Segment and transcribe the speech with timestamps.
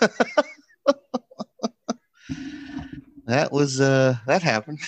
[3.26, 4.80] that was uh that happened.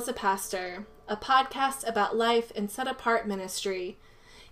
[0.00, 3.98] Is a Pastor, a podcast about life in set apart ministry.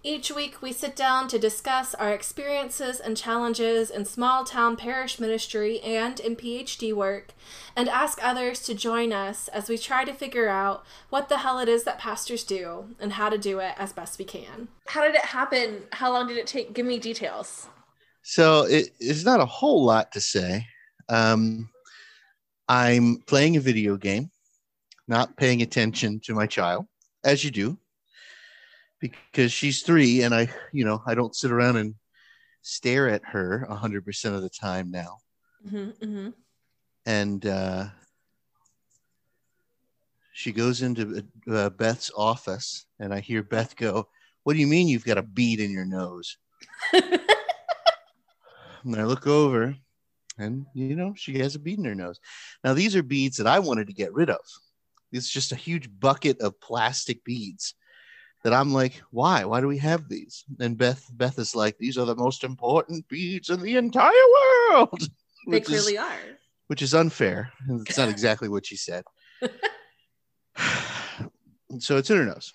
[0.02, 5.18] Each week, we sit down to discuss our experiences and challenges in small town parish
[5.18, 7.32] ministry and in PhD work,
[7.74, 11.58] and ask others to join us as we try to figure out what the hell
[11.60, 14.68] it is that pastors do and how to do it as best we can.
[14.88, 15.84] How did it happen?
[15.92, 16.74] How long did it take?
[16.74, 17.68] Give me details.
[18.22, 20.66] So it is not a whole lot to say.
[21.08, 21.70] Um,
[22.68, 24.30] I'm playing a video game,
[25.08, 26.86] not paying attention to my child,
[27.24, 27.78] as you do,
[29.00, 31.94] because she's three, and I, you know, I don't sit around and
[32.62, 35.18] stare at her hundred percent of the time now.
[35.66, 36.28] Mm-hmm, mm-hmm.
[37.06, 37.86] And uh,
[40.32, 44.08] she goes into uh, Beth's office, and I hear Beth go,
[44.44, 46.36] "What do you mean you've got a bead in your nose?"
[48.84, 49.76] And I look over,
[50.38, 52.20] and you know, she has a bead in her nose.
[52.64, 54.40] Now, these are beads that I wanted to get rid of.
[55.12, 57.74] It's just a huge bucket of plastic beads
[58.44, 59.44] that I'm like, why?
[59.44, 60.44] Why do we have these?
[60.60, 64.12] And Beth, Beth is like, these are the most important beads in the entire
[64.70, 65.00] world.
[65.46, 66.18] They Which is- clearly are.
[66.68, 67.50] which is unfair.
[67.86, 69.02] It's not exactly what she said.
[71.78, 72.52] so it's in her nose.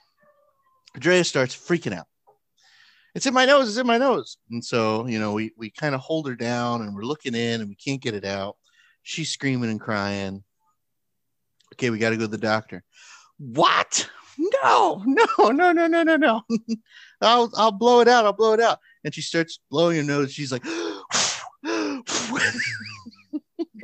[0.95, 2.05] Andrea starts freaking out.
[3.15, 3.69] It's in my nose.
[3.69, 4.37] It's in my nose.
[4.51, 7.61] And so, you know, we, we kind of hold her down and we're looking in
[7.61, 8.57] and we can't get it out.
[9.03, 10.43] She's screaming and crying.
[11.73, 12.83] Okay, we got to go to the doctor.
[13.37, 14.09] What?
[14.37, 16.41] No, no, no, no, no, no, no.
[17.21, 18.25] I'll, I'll blow it out.
[18.25, 18.79] I'll blow it out.
[19.03, 20.31] And she starts blowing her nose.
[20.31, 20.65] She's like,
[21.63, 22.07] and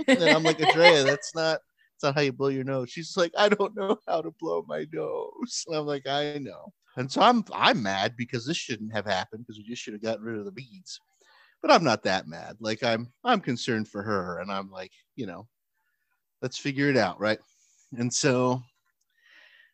[0.08, 1.60] I'm like, Andrea, that's not
[2.02, 2.90] that's not how you blow your nose.
[2.90, 5.66] She's like, I don't know how to blow my nose.
[5.68, 6.72] And I'm like, I know.
[6.96, 10.04] And so I'm I'm mad because this shouldn't have happened because we just should have
[10.04, 11.00] gotten rid of the beads.
[11.62, 12.58] But I'm not that mad.
[12.60, 15.48] Like I'm I'm concerned for her and I'm like, you know,
[16.42, 17.40] let's figure it out, right?
[17.98, 18.62] And so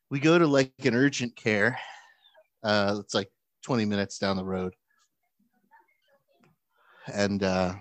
[0.10, 1.78] we go to like an urgent care.
[2.64, 3.30] Uh it's like
[3.64, 4.74] 20 minutes down the road.
[7.14, 7.76] And uh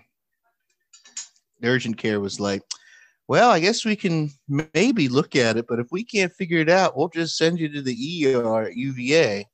[1.62, 2.62] urgent care was like,
[3.26, 4.30] well, I guess we can
[4.74, 7.68] maybe look at it, but if we can't figure it out, we'll just send you
[7.70, 9.46] to the ER at UVA.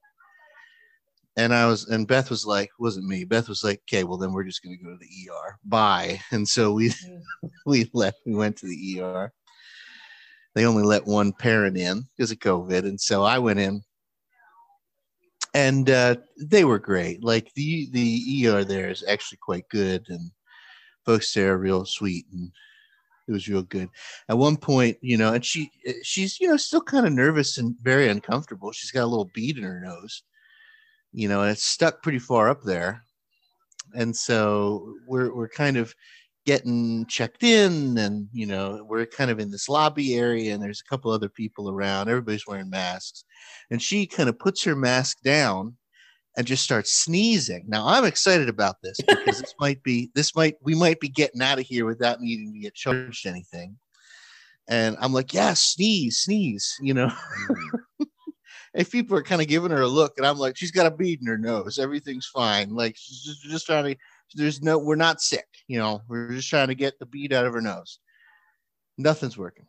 [1.36, 3.24] And I was, and Beth was like, wasn't me.
[3.24, 5.56] Beth was like, okay, well then we're just going to go to the ER.
[5.64, 6.20] Bye.
[6.32, 6.92] And so we
[7.66, 8.19] we left.
[8.26, 9.32] We went to the ER.
[10.55, 13.83] They only let one parent in because of COVID, and so I went in,
[15.55, 17.22] and uh, they were great.
[17.22, 20.31] Like the the ER there is actually quite good, and
[21.05, 22.50] folks there are real sweet and
[23.28, 23.88] it was real good.
[24.28, 25.71] At one point you know and she
[26.03, 28.72] she's you know still kind of nervous and very uncomfortable.
[28.72, 30.22] She's got a little bead in her nose
[31.12, 33.05] you know and it's stuck pretty far up there.
[33.94, 35.94] And so we're we're kind of
[36.50, 40.81] getting checked in and you know we're kind of in this lobby area and there's
[40.81, 43.22] a couple other people around everybody's wearing masks
[43.71, 45.77] and she kind of puts her mask down
[46.37, 47.65] and just starts sneezing.
[47.69, 51.41] Now I'm excited about this because this might be this might we might be getting
[51.41, 53.77] out of here without needing to get charged anything.
[54.69, 57.12] And I'm like, yeah, sneeze, sneeze, you know.
[58.00, 58.06] Mm.
[58.75, 60.91] if people are kind of giving her a look, and I'm like, she's got a
[60.91, 62.71] bead in her nose, everything's fine.
[62.71, 63.97] Like she's just, just trying to.
[64.34, 66.02] There's no, we're not sick, you know.
[66.08, 67.98] We're just trying to get the bead out of her nose.
[68.96, 69.66] Nothing's working.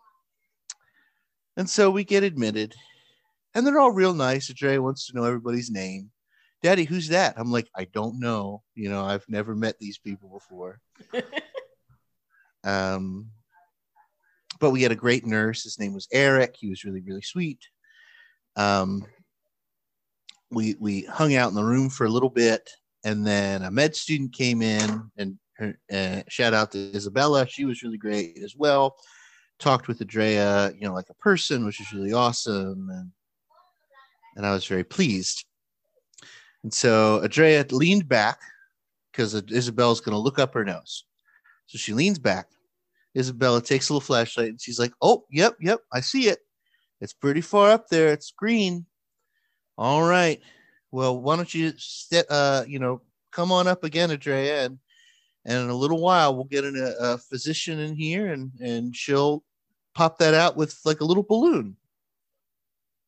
[1.58, 2.74] And so we get admitted,
[3.54, 4.48] and they're all real nice.
[4.54, 6.12] Dre wants to know everybody's name.
[6.64, 7.34] Daddy, who's that?
[7.38, 8.62] I'm like, I don't know.
[8.76, 10.80] You know, I've never met these people before.
[12.64, 13.28] um,
[14.60, 15.64] but we had a great nurse.
[15.64, 16.56] His name was Eric.
[16.58, 17.60] He was really, really sweet.
[18.56, 19.06] Um,
[20.52, 22.70] we we hung out in the room for a little bit,
[23.04, 27.48] and then a med student came in, and her, uh, shout out to Isabella.
[27.48, 28.96] She was really great as well.
[29.60, 33.12] Talked with Andrea, you know, like a person, which was really awesome, and
[34.36, 35.46] and I was very pleased.
[36.64, 38.40] And so Andrea leaned back
[39.12, 41.06] because Isabella's going to look up her nose.
[41.68, 42.48] So she leans back.
[43.18, 46.40] Isabella takes a little flashlight and she's like, "Oh, yep, yep, I see it."
[47.02, 48.14] It's pretty far up there.
[48.14, 48.86] It's green.
[49.78, 50.42] All right.
[50.92, 53.02] Well, why don't you sit, uh, you know,
[53.32, 54.80] come on up again, Andrea, and,
[55.46, 58.96] and in a little while we'll get in a, a physician in here and and
[58.96, 59.44] she'll
[59.96, 61.76] pop that out with like a little balloon.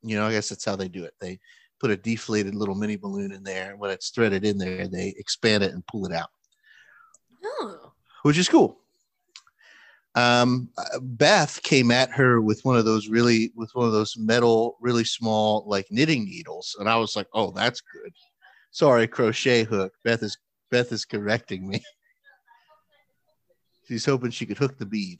[0.01, 1.13] You know, I guess that's how they do it.
[1.19, 1.39] They
[1.79, 5.13] put a deflated little mini balloon in there, and when it's threaded in there, they
[5.17, 6.29] expand it and pull it out.
[7.43, 7.91] Oh.
[8.23, 8.82] Which is cool
[10.15, 10.69] um,
[11.01, 15.03] Beth came at her with one of those really with one of those metal, really
[15.03, 18.11] small like knitting needles, and I was like, "Oh, that's good."
[18.71, 19.93] Sorry, crochet hook.
[20.03, 20.37] Beth is
[20.69, 21.81] Beth is correcting me.
[23.87, 25.19] She's hoping she could hook the bead.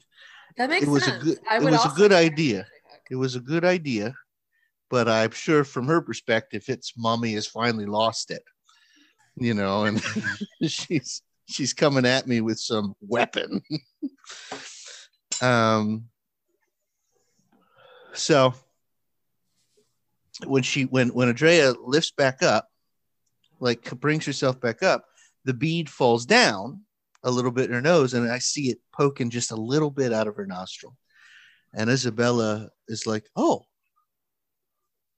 [0.56, 1.22] That makes it was sense.
[1.22, 1.38] a good.
[1.50, 2.66] It was a good idea.
[3.10, 4.14] It was a good idea,
[4.90, 8.42] but I'm sure from her perspective, it's mommy has finally lost it.
[9.36, 10.00] You know, and
[10.68, 13.60] she's she's coming at me with some weapon.
[15.44, 16.08] um
[18.14, 18.54] so
[20.46, 22.68] when she when when Andrea lifts back up,
[23.60, 25.04] like brings herself back up,
[25.44, 26.82] the bead falls down
[27.22, 30.12] a little bit in her nose, and I see it poking just a little bit
[30.12, 30.96] out of her nostril.
[31.72, 33.66] And Isabella is like, "Oh,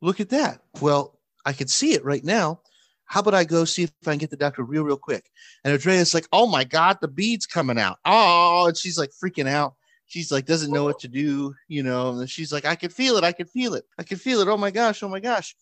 [0.00, 0.62] look at that!
[0.80, 2.60] Well, I can see it right now.
[3.04, 5.30] How about I go see if I can get the doctor real, real quick?"
[5.64, 7.98] And Andrea's like, "Oh my God, the bead's coming out!
[8.04, 9.74] Oh!" And she's like freaking out.
[10.06, 12.10] She's like, doesn't know what to do, you know.
[12.10, 13.24] And she's like, "I can feel it!
[13.24, 13.84] I can feel it!
[13.98, 14.48] I can feel it!
[14.48, 15.02] Oh my gosh!
[15.02, 15.56] Oh my gosh!"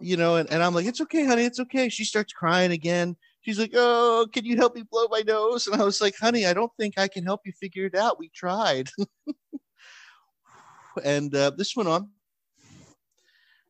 [0.00, 0.36] You know.
[0.36, 1.44] And, and I'm like, "It's okay, honey.
[1.44, 3.16] It's okay." She starts crying again.
[3.42, 6.44] She's like, "Oh, can you help me blow my nose?" And I was like, "Honey,
[6.44, 8.18] I don't think I can help you figure it out.
[8.18, 8.90] We tried."
[11.04, 12.10] and uh, this went on.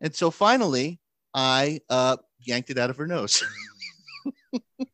[0.01, 1.01] And so finally,
[1.35, 3.43] I uh, yanked it out of her nose.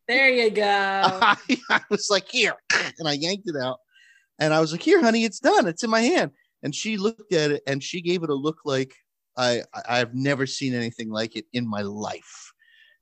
[0.06, 0.62] There you go.
[0.62, 1.36] I,
[1.70, 2.54] I was like, here,
[2.98, 3.78] and I yanked it out.
[4.38, 5.66] And I was like, here, honey, it's done.
[5.66, 6.32] It's in my hand.
[6.62, 8.94] And she looked at it and she gave it a look like
[9.36, 12.52] I I've never seen anything like it in my life.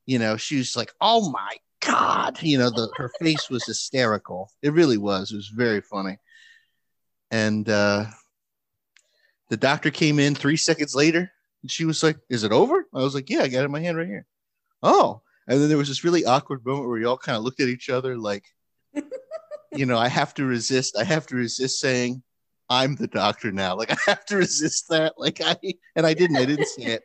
[0.05, 2.41] You know, she was like, oh my God.
[2.41, 4.49] You know, the her face was hysterical.
[4.61, 5.31] It really was.
[5.31, 6.17] It was very funny.
[7.31, 8.05] And uh
[9.49, 11.31] the doctor came in three seconds later
[11.61, 12.85] and she was like, Is it over?
[12.93, 14.25] I was like, Yeah, I got it in my hand right here.
[14.81, 15.21] Oh.
[15.47, 17.67] And then there was this really awkward moment where we all kind of looked at
[17.67, 18.45] each other like,
[19.75, 20.97] you know, I have to resist.
[20.97, 22.23] I have to resist saying,
[22.69, 23.75] I'm the doctor now.
[23.75, 25.13] Like I have to resist that.
[25.17, 25.55] Like I
[25.95, 26.37] and I didn't.
[26.37, 27.03] I didn't say it.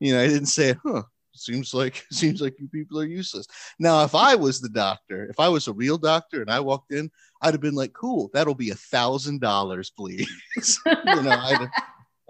[0.00, 1.02] You know, I didn't say, huh.
[1.38, 3.46] Seems like seems like you people are useless.
[3.78, 6.92] Now, if I was the doctor, if I was a real doctor and I walked
[6.92, 7.10] in,
[7.42, 10.28] I'd have been like, cool, that'll be a thousand dollars, please.
[10.86, 11.70] you know, I'd have,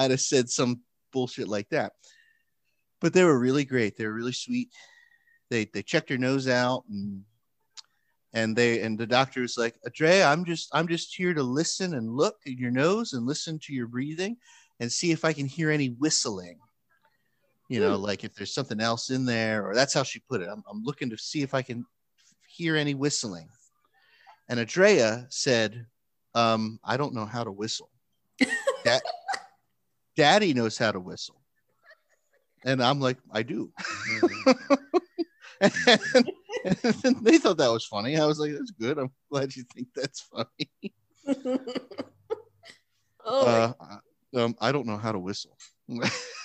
[0.00, 0.80] I'd have said some
[1.12, 1.92] bullshit like that.
[3.00, 3.96] But they were really great.
[3.96, 4.70] They were really sweet.
[5.50, 7.22] They they checked her nose out and
[8.36, 11.94] and they and the doctor was like, Andrea, I'm just I'm just here to listen
[11.94, 14.36] and look at your nose and listen to your breathing
[14.78, 16.58] and see if I can hear any whistling.
[17.70, 20.48] You know, like if there's something else in there, or that's how she put it.
[20.52, 21.84] I'm, I'm looking to see if I can
[22.46, 23.48] hear any whistling.
[24.50, 25.86] And Andrea said,
[26.34, 27.90] um, I don't know how to whistle.
[28.84, 29.00] Da-
[30.14, 31.40] Daddy knows how to whistle.
[32.64, 33.72] And I'm like, I do.
[35.60, 35.72] and,
[37.04, 38.16] and they thought that was funny.
[38.16, 38.98] I was like, that's good.
[38.98, 40.70] I'm glad you think that's funny.
[43.24, 43.72] oh, Uh,
[44.36, 45.56] um, I don't know how to whistle.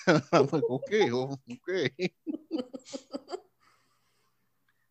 [0.07, 1.91] I'm like, okay, well, okay.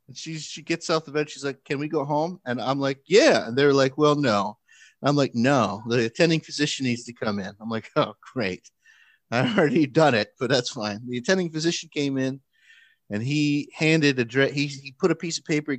[0.09, 1.31] and she she gets off the bed.
[1.31, 4.59] She's like, "Can we go home?" And I'm like, "Yeah." And they're like, "Well, no."
[5.03, 8.69] I'm like, "No, the attending physician needs to come in." I'm like, "Oh, great.
[9.31, 12.41] I already done it, but that's fine." The attending physician came in,
[13.11, 15.77] and he handed a dre- he he put a piece of paper,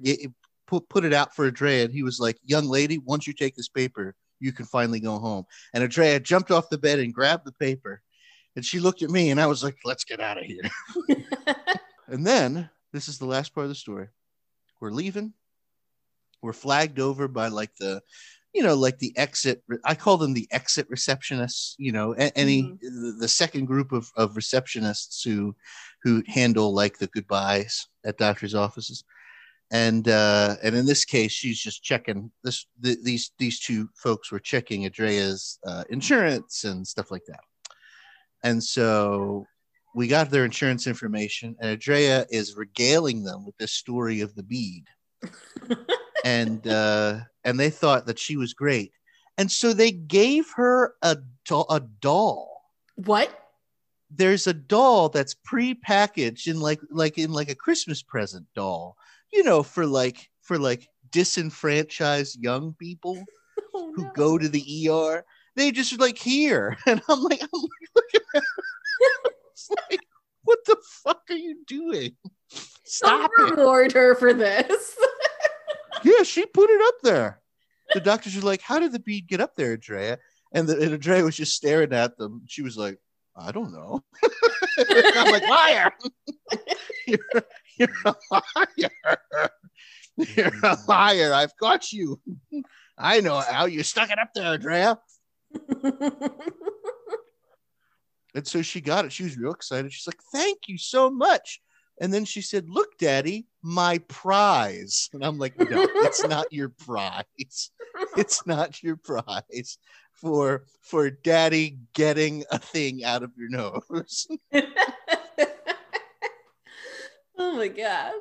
[0.68, 3.56] put put it out for Andrea, and he was like, "Young lady, once you take
[3.56, 7.46] this paper, you can finally go home." And Andrea jumped off the bed and grabbed
[7.46, 8.02] the paper,
[8.56, 10.70] and she looked at me, and I was like, "Let's get out of here."
[12.12, 14.10] And then this is the last part of the story.
[14.82, 15.34] We're leaving.
[16.42, 18.02] We're flagged over by like the,
[18.53, 19.63] you know, like the exit.
[19.86, 21.75] I call them the exit receptionists.
[21.77, 23.20] You know, any Mhm.
[23.20, 25.55] the, second group of, of receptionists who
[26.03, 29.03] who handle like the goodbyes at doctors' offices.
[29.72, 32.65] And uh, and in this case, she's just checking this.
[32.81, 37.39] The, these these two folks were checking Andrea's uh, insurance and stuff like that.
[38.43, 39.46] And so
[39.96, 44.43] we got their insurance information, and Andrea is regaling them with this story of the
[44.43, 44.84] bead,
[46.25, 48.93] and uh, and they thought that she was great.
[49.38, 52.62] And so they gave her a, do- a doll.
[52.95, 53.38] What?
[54.10, 58.98] There's a doll that's pre-packaged in like like in like a Christmas present doll,
[59.31, 63.24] you know, for like for like disenfranchised young people
[63.74, 64.12] oh, who no.
[64.13, 65.24] go to the ER.
[65.55, 67.62] They just like here, and I'm like, I'm
[67.95, 68.43] like,
[69.89, 70.01] like
[70.43, 72.15] what the fuck are you doing?
[72.83, 73.31] Stop!
[73.38, 74.98] Don't reward her for this.
[76.03, 77.41] Yeah, she put it up there.
[77.93, 80.17] The doctors are like, How did the bead get up there, Andrea?
[80.53, 82.43] And, the, and Andrea was just staring at them.
[82.48, 82.98] She was like,
[83.36, 84.03] I don't know.
[84.77, 85.91] I'm like, liar.
[87.08, 87.20] you're,
[87.77, 89.17] you're a liar.
[90.17, 91.34] You're a liar.
[91.34, 92.20] I've got you.
[92.98, 95.00] I know how you stuck it up there, Andrea.
[98.34, 99.12] And so she got it.
[99.12, 99.91] She was real excited.
[99.91, 101.62] She's like, Thank you so much.
[102.00, 105.10] And then she said, Look, Daddy, my prize.
[105.13, 105.65] And I'm like, No,
[105.96, 107.72] it's not your prize.
[108.18, 109.77] It's not your prize
[110.13, 114.27] for for daddy getting a thing out of your nose.
[117.38, 118.13] oh my gosh.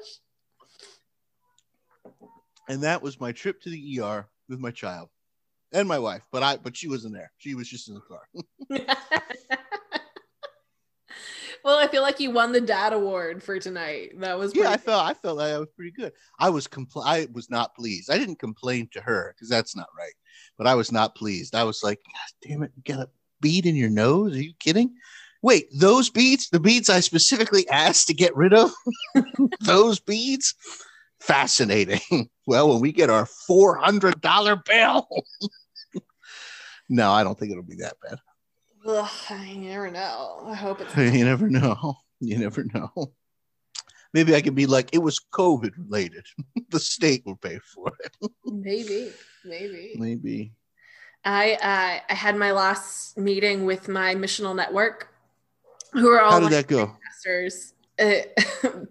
[2.69, 5.09] And that was my trip to the ER with my child
[5.73, 7.33] and my wife, but I but she wasn't there.
[7.39, 8.23] She was just in the car.
[11.65, 14.13] well, I feel like you won the dad award for tonight.
[14.21, 16.13] That was yeah, I felt I felt like I was pretty good.
[16.39, 18.11] I was compl- I was not pleased.
[18.11, 20.13] I didn't complain to her because that's not right.
[20.57, 21.55] But I was not pleased.
[21.55, 24.37] I was like, God damn it, you got a bead in your nose?
[24.37, 24.95] Are you kidding?
[25.43, 28.71] Wait, those beads, the beads I specifically asked to get rid of,
[29.61, 30.55] those beads,
[31.21, 32.01] fascinating.
[32.47, 35.09] well, when we get our four hundred dollar bill,
[36.89, 38.19] no, I don't think it'll be that bad.
[38.87, 40.43] Ugh, I never know.
[40.47, 41.95] I hope it's You never know.
[42.23, 43.15] You never know.
[44.13, 46.27] Maybe I could be like, it was COVID related.
[46.71, 48.31] the state will pay for it.
[48.45, 49.11] maybe,
[49.43, 49.95] maybe.
[49.97, 50.53] Maybe.
[51.25, 55.09] I uh, I had my last meeting with my missional network,
[55.93, 56.95] who are all How did that go?
[57.03, 57.73] pastors.
[58.01, 58.23] Uh,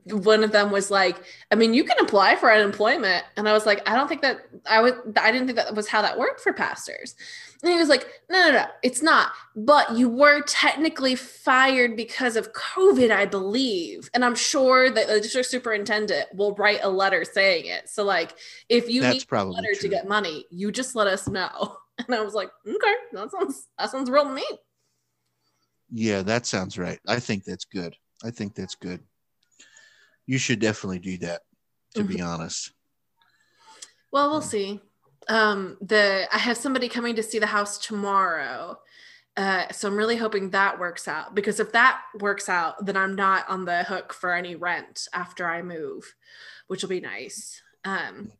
[0.15, 1.17] one of them was like,
[1.51, 4.41] "I mean, you can apply for unemployment," and I was like, "I don't think that
[4.69, 5.17] I would.
[5.19, 7.15] I didn't think that was how that worked for pastors."
[7.61, 9.31] And he was like, "No, no, no, it's not.
[9.55, 15.19] But you were technically fired because of COVID, I believe, and I'm sure that the
[15.19, 17.89] district superintendent will write a letter saying it.
[17.89, 18.35] So, like,
[18.69, 22.15] if you That's need a letter to get money, you just let us know." And
[22.15, 24.45] I was like, "Okay, that sounds that sounds real to me."
[25.91, 26.99] Yeah, that sounds right.
[27.07, 27.95] I think that's good.
[28.23, 29.01] I think that's good.
[30.25, 31.41] You should definitely do that,
[31.95, 32.71] to be honest.
[34.11, 34.81] Well, we'll see.
[35.27, 38.79] Um, the I have somebody coming to see the house tomorrow.
[39.37, 43.15] Uh, so I'm really hoping that works out because if that works out, then I'm
[43.15, 46.13] not on the hook for any rent after I move,
[46.67, 47.61] which will be nice.
[47.85, 48.31] Um,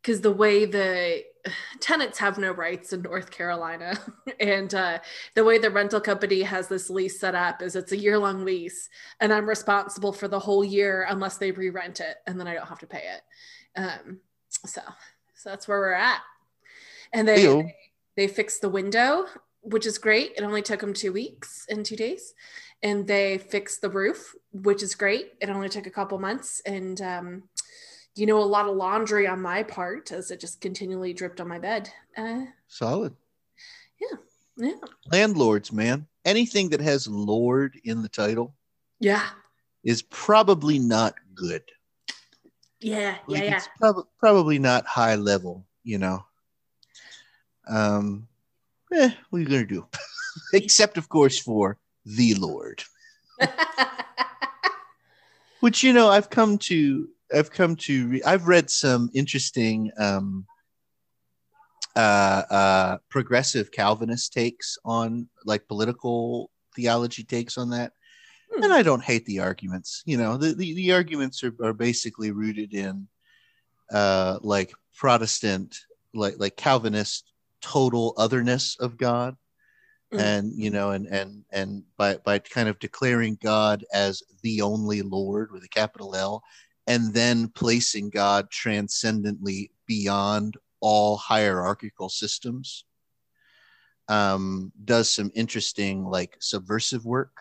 [0.00, 1.22] because the way the
[1.80, 3.98] tenants have no rights in North Carolina,
[4.40, 4.98] and uh,
[5.34, 8.44] the way the rental company has this lease set up is it's a year long
[8.44, 8.88] lease,
[9.20, 12.54] and I'm responsible for the whole year unless they re rent it, and then I
[12.54, 13.80] don't have to pay it.
[13.80, 14.20] Um,
[14.64, 14.80] so,
[15.34, 16.20] so that's where we're at.
[17.12, 17.68] And they Ew.
[18.16, 19.26] they fixed the window,
[19.60, 20.32] which is great.
[20.36, 22.34] It only took them two weeks and two days,
[22.82, 25.32] and they fixed the roof, which is great.
[25.40, 27.42] It only took a couple months, and um,
[28.14, 31.48] you know, a lot of laundry on my part as it just continually dripped on
[31.48, 31.90] my bed.
[32.16, 33.14] Uh, Solid.
[34.00, 34.16] yeah,
[34.56, 34.74] Yeah.
[35.10, 36.06] Landlords, man.
[36.24, 38.54] Anything that has Lord in the title
[39.00, 39.28] yeah,
[39.82, 41.62] is probably not good.
[42.80, 43.56] yeah, yeah, Like, yeah.
[43.56, 46.24] It's prob- probably not high level, you know.
[47.68, 48.28] Um,
[48.92, 49.86] eh, what are you gonna do?
[50.52, 52.82] Except, of course, for the Lord,
[55.60, 57.08] which you know I've come to.
[57.34, 58.08] I've come to.
[58.08, 60.46] Re- I've read some interesting um,
[61.96, 67.92] uh, uh, progressive Calvinist takes on like political theology takes on that.
[68.52, 68.64] Hmm.
[68.64, 70.02] And I don't hate the arguments.
[70.06, 73.08] You know, the, the, the arguments are, are basically rooted in
[73.92, 75.76] uh, like Protestant,
[76.14, 79.36] like like Calvinist total otherness of God.
[80.12, 80.20] Mm.
[80.20, 85.02] And you know, and and and by by kind of declaring God as the only
[85.02, 86.42] Lord with a capital L,
[86.86, 92.84] and then placing God transcendently beyond all hierarchical systems,
[94.08, 97.36] um, does some interesting like subversive work,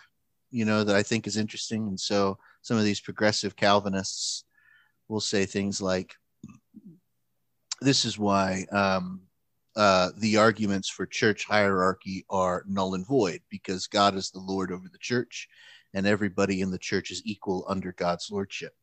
[0.51, 1.87] you know, that I think is interesting.
[1.87, 4.43] And so some of these progressive Calvinists
[5.07, 6.15] will say things like,
[7.81, 9.21] "This is why." Um,
[9.75, 14.71] uh, the arguments for church hierarchy are null and void because God is the Lord
[14.71, 15.47] over the church
[15.93, 18.73] and everybody in the church is equal under God's lordship.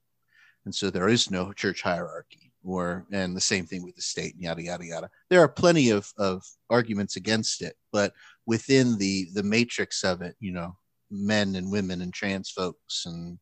[0.64, 4.34] And so there is no church hierarchy or, and the same thing with the state
[4.34, 5.10] and yada, yada, yada.
[5.30, 8.12] There are plenty of, of arguments against it, but
[8.46, 10.76] within the, the matrix of it, you know,
[11.10, 13.38] men and women and trans folks and,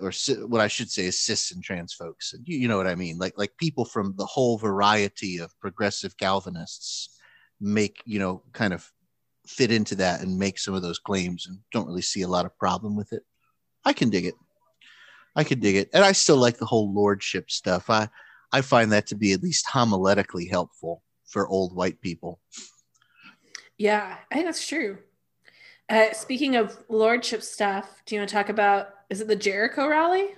[0.00, 0.12] or
[0.46, 2.34] what I should say is cis and trans folks.
[2.44, 3.18] You, you know what I mean?
[3.18, 7.16] Like like people from the whole variety of progressive Calvinists
[7.60, 8.90] make you know kind of
[9.46, 12.46] fit into that and make some of those claims and don't really see a lot
[12.46, 13.22] of problem with it.
[13.84, 14.34] I can dig it.
[15.34, 17.88] I could dig it, and I still like the whole lordship stuff.
[17.88, 18.08] I
[18.52, 22.40] I find that to be at least homiletically helpful for old white people.
[23.78, 24.98] Yeah, I think that's true.
[25.88, 28.90] Uh, speaking of lordship stuff, do you want to talk about?
[29.10, 30.28] Is it the Jericho rally?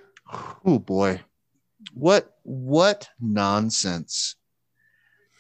[0.65, 1.21] Oh boy,
[1.93, 4.37] what what nonsense!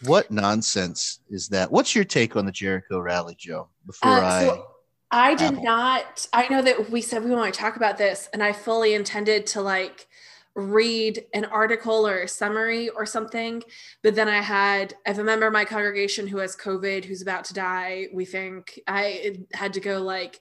[0.05, 1.71] What nonsense is that?
[1.71, 3.69] What's your take on the Jericho rally, Joe?
[3.87, 4.67] Before uh, so
[5.15, 6.27] I, did not.
[6.33, 9.47] I know that we said we want to talk about this, and I fully intended
[9.49, 10.09] to like
[10.55, 13.63] read an article or a summary or something.
[14.03, 17.23] But then I had, I have a member of my congregation who has COVID, who's
[17.23, 18.07] about to die.
[18.13, 20.41] We think I had to go like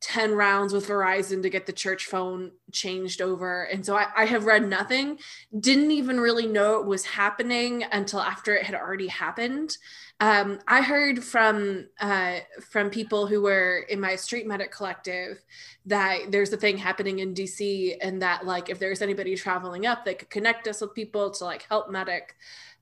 [0.00, 3.64] 10 rounds with Verizon to get the church phone changed over.
[3.64, 5.18] And so I, I have read nothing,
[5.58, 9.76] didn't even really know it was happening until after it had already happened.
[10.18, 12.38] Um, I heard from uh,
[12.70, 15.44] from people who were in my street medic collective
[15.84, 20.04] that there's a thing happening in DC, and that like if there's anybody traveling up,
[20.04, 22.34] they could connect us with people to like help medic.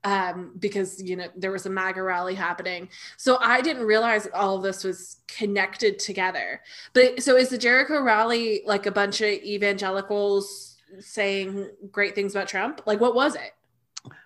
[0.06, 4.56] Um, because you know there was a MAGA rally happening, so I didn't realize all
[4.56, 6.60] of this was connected together.
[6.92, 12.48] But so is the Jericho rally like a bunch of evangelicals saying great things about
[12.48, 12.82] Trump?
[12.84, 13.52] Like what was it?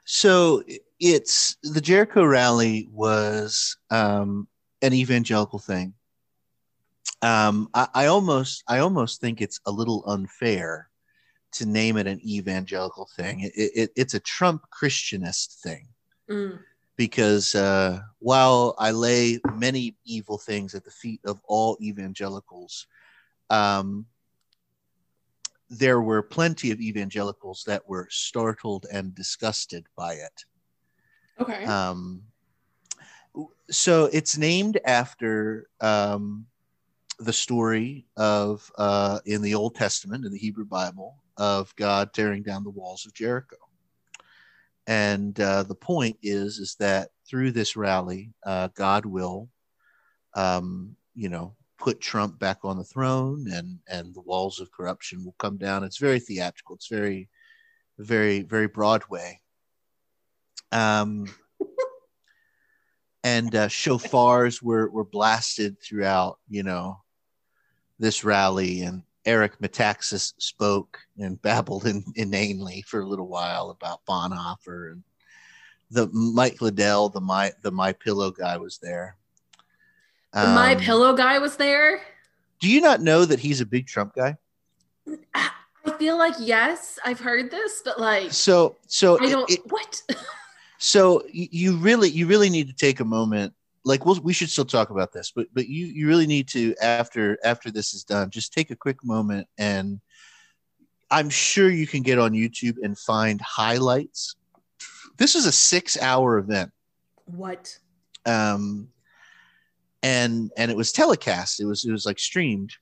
[0.04, 0.64] So
[0.98, 4.48] it's the Jericho rally was um,
[4.82, 5.94] an evangelical thing.
[7.22, 10.88] Um, I, I, almost I almost think it's a little unfair
[11.52, 13.40] to name it an evangelical thing.
[13.40, 15.88] It, it, it's a Trump Christianist thing.
[16.30, 16.58] Mm.
[16.96, 22.86] Because uh, while I lay many evil things at the feet of all evangelicals,
[23.50, 24.06] um,
[25.70, 30.44] there were plenty of evangelicals that were startled and disgusted by it.
[31.40, 31.64] Okay.
[31.64, 32.22] Um,
[33.70, 36.46] so it's named after um,
[37.18, 42.42] the story of uh, in the Old Testament in the Hebrew Bible of God tearing
[42.42, 43.56] down the walls of Jericho.
[44.86, 49.48] And uh, the point is, is that through this rally, uh, God will,
[50.34, 55.24] um, you know, put Trump back on the throne, and and the walls of corruption
[55.24, 55.84] will come down.
[55.84, 56.76] It's very theatrical.
[56.76, 57.28] It's very,
[57.98, 59.40] very, very Broadway.
[60.72, 61.26] Um,
[63.24, 67.02] and uh, shofars were were blasted throughout, you know,
[67.98, 74.04] this rally, and Eric Metaxas spoke and babbled in, inanely for a little while about
[74.06, 75.02] Bonhoeffer and
[75.90, 79.16] the Mike Lindell, the my the my pillow guy was there.
[80.34, 82.02] Um, my pillow guy was there.
[82.60, 84.36] Do you not know that he's a big Trump guy?
[85.34, 85.50] I
[85.98, 90.02] feel like yes, I've heard this, but like so so I don't it, what.
[90.78, 93.54] so you really you really need to take a moment.
[93.88, 96.74] Like we'll, we should still talk about this, but but you you really need to
[96.82, 100.00] after after this is done, just take a quick moment and
[101.10, 104.36] I'm sure you can get on YouTube and find highlights.
[105.16, 106.70] This is a six hour event.
[107.24, 107.78] What?
[108.26, 108.88] Um,
[110.02, 111.60] and and it was telecast.
[111.60, 112.74] It was it was like streamed,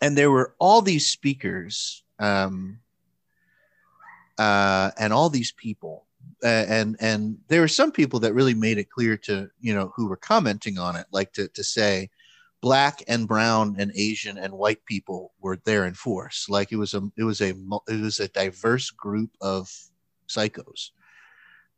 [0.00, 2.78] and there were all these speakers, um,
[4.38, 6.05] uh, and all these people,
[6.42, 10.08] and and there were some people that really made it clear to you know who
[10.08, 12.10] were commenting on it, like to to say,
[12.60, 16.48] black and brown and Asian and white people were there in force.
[16.48, 17.54] Like it was a it was a
[17.88, 19.70] it was a diverse group of
[20.28, 20.90] psychos,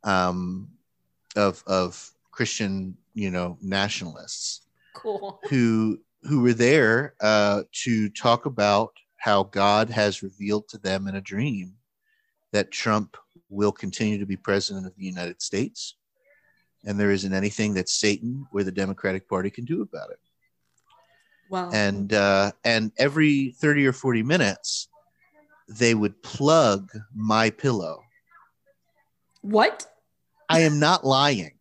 [0.03, 0.69] um,
[1.35, 4.61] of of Christian you know nationalists
[4.93, 11.07] cool who who were there uh, to talk about how God has revealed to them
[11.07, 11.73] in a dream
[12.51, 13.17] that Trump
[13.49, 15.95] will continue to be president of the United States,
[16.85, 20.19] and there isn't anything that Satan or the Democratic Party can do about it.
[21.49, 21.69] Wow!
[21.73, 24.87] And uh, and every thirty or forty minutes,
[25.67, 28.03] they would plug my pillow.
[29.41, 29.87] What?
[30.49, 31.53] I am not lying.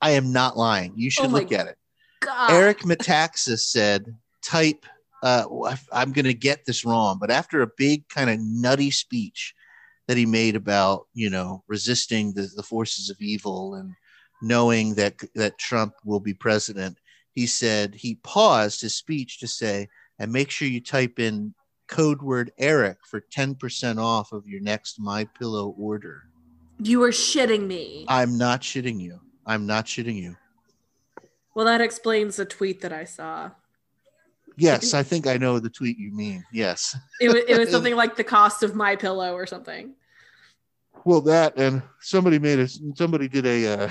[0.00, 0.94] I am not lying.
[0.96, 1.76] You should oh look at it.
[2.20, 2.50] God.
[2.50, 4.86] Eric Metaxas said, type,
[5.22, 5.44] uh,
[5.92, 9.54] I'm going to get this wrong, but after a big kind of nutty speech
[10.12, 13.94] that he made about, you know, resisting the, the forces of evil and
[14.42, 16.98] knowing that, that Trump will be president,
[17.30, 21.54] he said he paused his speech to say, and make sure you type in
[21.88, 26.24] code word Eric for 10% off of your next My Pillow order.
[26.78, 28.04] You are shitting me.
[28.06, 29.18] I'm not shitting you.
[29.46, 30.36] I'm not shitting you.
[31.54, 33.52] Well, that explains the tweet that I saw.
[34.58, 36.44] Yes, I think I know the tweet you mean.
[36.52, 36.94] Yes.
[37.18, 39.94] it was, it was something like the cost of my pillow or something.
[41.04, 43.90] Well, that and somebody made a somebody did a, uh,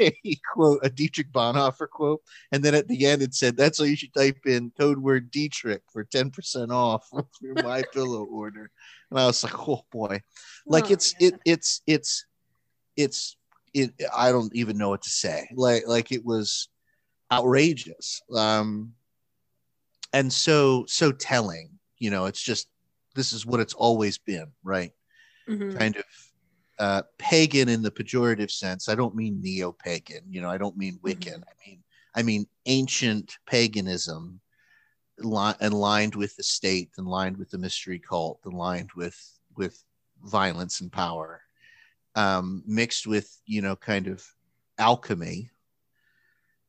[0.00, 3.86] a quote a Dietrich Bonhoeffer quote, and then at the end it said that's why
[3.86, 7.08] you should type in code word Dietrich for ten percent off
[7.40, 8.70] your My Pillow order.
[9.10, 10.20] And I was like, oh boy,
[10.66, 11.28] like Oh, it's yeah.
[11.28, 12.26] it it's it's
[12.96, 13.36] it's
[13.74, 13.92] it.
[14.14, 15.48] I don't even know what to say.
[15.54, 16.68] Like like it was
[17.32, 18.92] outrageous, um,
[20.12, 21.70] and so so telling.
[21.98, 22.68] You know, it's just
[23.14, 24.92] this is what it's always been, right?
[25.48, 25.78] Mhm.
[25.78, 26.04] kind of
[26.78, 28.88] uh, pagan in the pejorative sense.
[28.88, 30.24] I don't mean neo-pagan.
[30.28, 31.42] You know, I don't mean Wiccan.
[31.42, 31.82] I mean,
[32.14, 34.40] I mean ancient paganism,
[35.18, 39.18] li- lined with the state, and lined with the mystery cult, aligned with
[39.56, 39.82] with
[40.22, 41.40] violence and power,
[42.14, 44.26] um, mixed with you know, kind of
[44.78, 45.50] alchemy,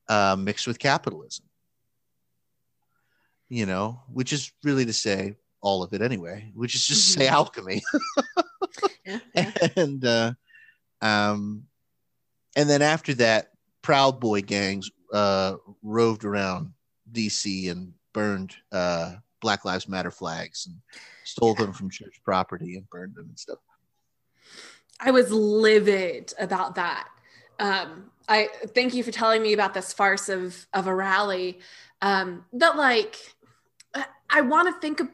[0.08, 1.46] uh, mixed with capitalism.
[3.50, 7.20] You know, which is really to say all of it anyway, which is just to
[7.20, 7.82] say alchemy.
[9.06, 9.52] Yeah, yeah.
[9.76, 10.34] and uh,
[11.02, 11.64] um,
[12.56, 16.74] and then after that, Proud Boy gangs uh, roved around
[17.12, 20.76] DC and burned uh, Black Lives Matter flags and
[21.24, 23.60] stole them from church property and burned them and stuff.
[25.00, 27.08] I was livid about that.
[27.60, 31.60] Um, I thank you for telling me about this farce of of a rally.
[32.02, 33.18] Um, that like,
[33.94, 35.00] I, I want to think.
[35.00, 35.10] Of,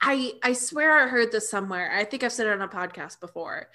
[0.00, 1.92] I I swear I heard this somewhere.
[1.92, 3.68] I think I've said it on a podcast before.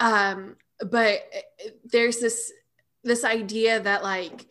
[0.00, 0.56] Um,
[0.90, 1.20] but
[1.84, 2.52] there's this
[3.04, 4.46] this idea that like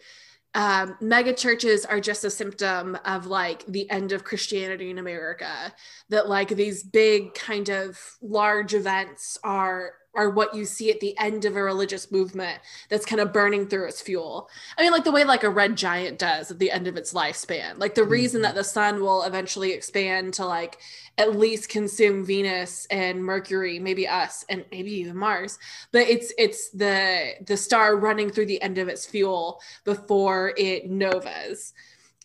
[0.53, 5.73] um, mega churches are just a symptom of like the end of Christianity in America.
[6.09, 11.17] That like these big kind of large events are are what you see at the
[11.17, 14.49] end of a religious movement that's kind of burning through its fuel.
[14.77, 17.13] I mean, like the way like a red giant does at the end of its
[17.13, 17.79] lifespan.
[17.79, 20.77] Like the reason that the sun will eventually expand to like
[21.17, 25.57] at least consume Venus and Mercury, maybe us, and maybe even Mars.
[25.91, 30.89] But it's it's the the star running through the end of its fuel before it
[30.89, 31.73] novas.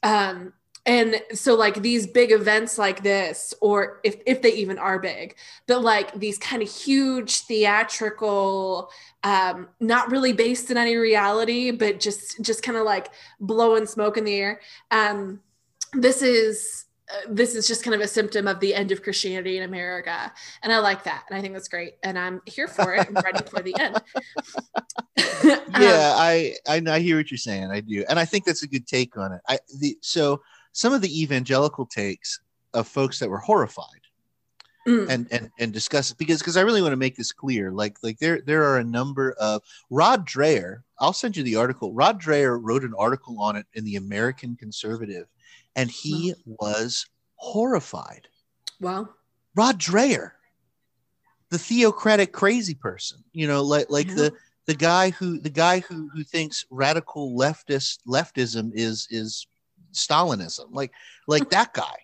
[0.03, 0.53] Um,
[0.87, 5.35] and so like these big events like this, or if if they even are big,
[5.67, 8.89] but like these kind of huge theatrical,
[9.25, 13.09] um, not really based in any reality, but just just kind of like
[13.41, 14.61] blowing smoke in the air.
[14.93, 15.41] Um,
[15.93, 19.57] this is uh, this is just kind of a symptom of the end of Christianity
[19.57, 22.95] in America, and I like that, and I think that's great, and I'm here for
[22.95, 23.09] it.
[23.09, 24.01] I'm ready for the end.
[25.75, 27.71] Um, yeah, I, I I hear what you're saying.
[27.71, 29.41] I do, and I think that's a good take on it.
[29.47, 30.41] I the so
[30.77, 32.39] some of the evangelical takes
[32.75, 34.03] of folks that were horrified
[34.87, 37.73] mm, and and and discuss it because because I really want to make this clear.
[37.73, 40.83] Like like there there are a number of Rod Dreher.
[41.01, 41.95] I'll send you the article.
[41.95, 45.27] Rod Dreher wrote an article on it in the American Conservative,
[45.77, 48.29] and he was horrified.
[48.79, 49.17] well,
[49.55, 50.33] Rod Dreher,
[51.49, 53.25] the theocratic crazy person.
[53.33, 54.15] You know, like like Yeah.
[54.15, 54.33] the
[54.67, 59.47] the guy who the guy who who thinks radical leftist leftism is is
[59.97, 60.69] Stalinism.
[60.71, 60.93] Like
[61.27, 61.97] like that guy.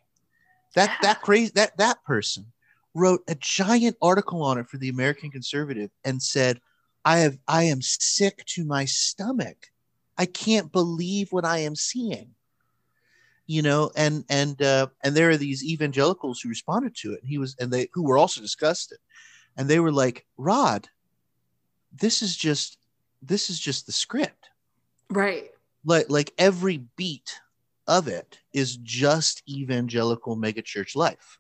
[0.75, 0.97] That Yeah.
[1.03, 2.53] that crazy that that person
[2.95, 6.61] wrote a giant article on it for the American Conservative and said,
[7.05, 9.71] "I have I am sick to my stomach.
[10.19, 12.35] I can't believe what I am seeing."
[13.47, 17.29] You know, and and uh, and there are these evangelicals who responded to it, and
[17.29, 18.99] he was and they who were also disgusted,
[19.57, 20.89] and they were like, "Rod,
[21.93, 22.79] this is just
[23.21, 24.49] this is just the script."
[25.13, 25.51] right.
[25.85, 27.41] like like every beat
[27.87, 31.39] of it is just evangelical megachurch life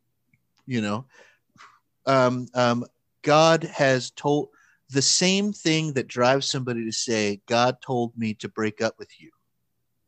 [0.67, 1.05] you know?
[2.07, 2.85] Um um
[3.23, 4.49] god has told
[4.91, 9.11] the same thing that drives somebody to say god told me to break up with
[9.21, 9.31] you.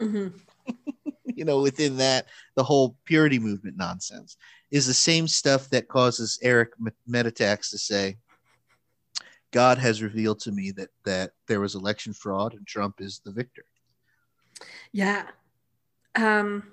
[0.01, 0.29] Hmm
[1.25, 4.37] you know within that the whole purity movement nonsense
[4.71, 8.17] is the same stuff that causes eric M- Metaxas to say
[9.53, 13.33] god has revealed to me that that there was election fraud and trump is the
[13.33, 13.65] victor.
[14.93, 15.27] Yeah.
[16.17, 16.73] Um,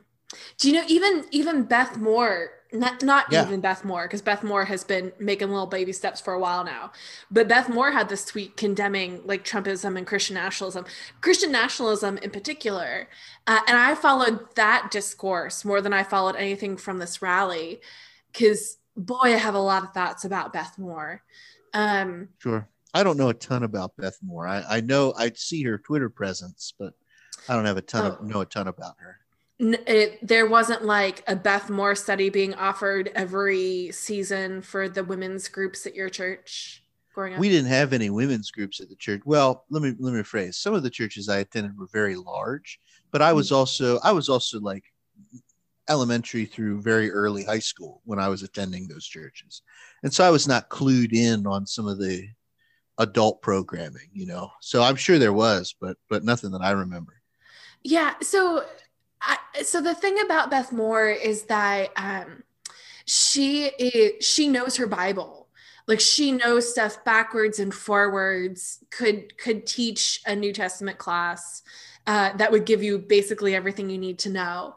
[0.58, 3.46] do you know even even Beth Moore, not not Yeah.
[3.46, 6.64] even Beth Moore, because Beth Moore has been making little baby steps for a while
[6.64, 6.92] now.
[7.30, 10.86] But Beth Moore had this tweet condemning like Trumpism and Christian nationalism,
[11.20, 13.10] Christian nationalism in particular.
[13.46, 17.82] Uh, and I followed that discourse more than I followed anything from this rally,
[18.32, 21.24] because boy, I have a lot of thoughts about Beth Moore.
[21.74, 22.68] Um, Sure.
[22.94, 24.46] I don't know a ton about Beth Moore.
[24.48, 26.94] I, I know I see her Twitter presence, but
[27.48, 28.16] I don't have a ton Oh.
[28.16, 29.18] of know a ton about her.
[29.62, 35.48] It, there wasn't like a Beth Moore study being offered every season for the women's
[35.48, 37.40] groups at your church growing up.
[37.40, 39.22] We didn't have any women's groups at the church.
[39.26, 40.56] Well, let me let me rephrase.
[40.56, 42.80] Some of the churches I attended were very large,
[43.12, 43.56] but I was mm.
[43.56, 44.84] also I was also like
[45.90, 49.62] elementary through very early high school when I was attending those churches.
[50.04, 52.28] And so I was not clued in on some of the
[52.98, 54.50] adult programming, you know.
[54.62, 57.14] So I'm sure there was, but but nothing that I remember.
[57.84, 58.64] Yeah, so
[59.22, 62.44] I, so the thing about Beth Moore is that um
[63.06, 65.48] she is, she knows her Bible.
[65.88, 68.84] Like she knows stuff backwards and forwards.
[68.90, 71.64] Could could teach a New Testament class
[72.08, 74.76] uh, that would give you basically everything you need to know,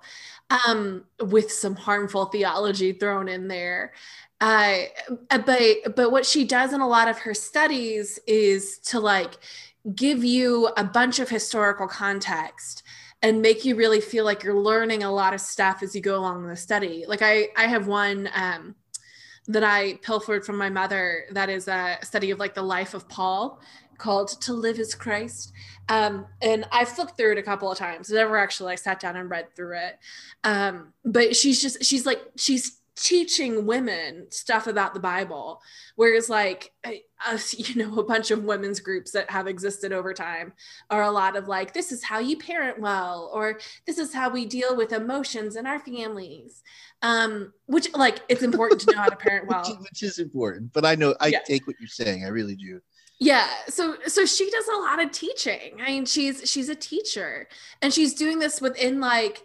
[0.67, 3.93] um, with some harmful theology thrown in there.
[4.41, 4.83] Uh,
[5.29, 9.39] but but what she does in a lot of her studies is to like
[9.95, 12.83] give you a bunch of historical context
[13.25, 16.19] and make you really feel like you're learning a lot of stuff as you go
[16.19, 17.07] along the study.
[17.09, 18.75] Like I, I have one um,
[19.49, 23.09] that I pilfered from my mother that is a study of like the life of
[23.09, 23.63] Paul
[23.97, 25.55] called To Live as Christ.
[25.89, 28.11] Um, and I flipped through it a couple of times.
[28.11, 29.99] never actually like sat down and read through it.
[30.45, 35.61] Um, but she's just, she's like, she's teaching women stuff about the Bible.
[35.97, 36.73] Whereas, like,
[37.27, 40.53] us, you know, a bunch of women's groups that have existed over time
[40.91, 44.31] are a lot of like, this is how you parent well, or this is how
[44.31, 46.63] we deal with emotions in our families.
[47.03, 50.73] Um, which, like, it's important to know how to parent well, which, which, is important.
[50.73, 51.41] But I know I yeah.
[51.47, 52.25] take what you're saying.
[52.25, 52.81] I really do.
[53.21, 55.81] Yeah, so so she does a lot of teaching.
[55.81, 57.49] I mean, she's she's a teacher,
[57.81, 59.43] and she's doing this within like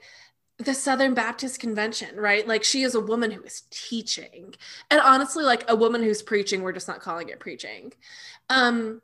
[0.59, 2.45] the Southern Baptist Convention, right?
[2.47, 4.53] Like she is a woman who is teaching.
[4.91, 7.93] And honestly, like a woman who's preaching, we're just not calling it preaching.
[8.49, 9.01] Um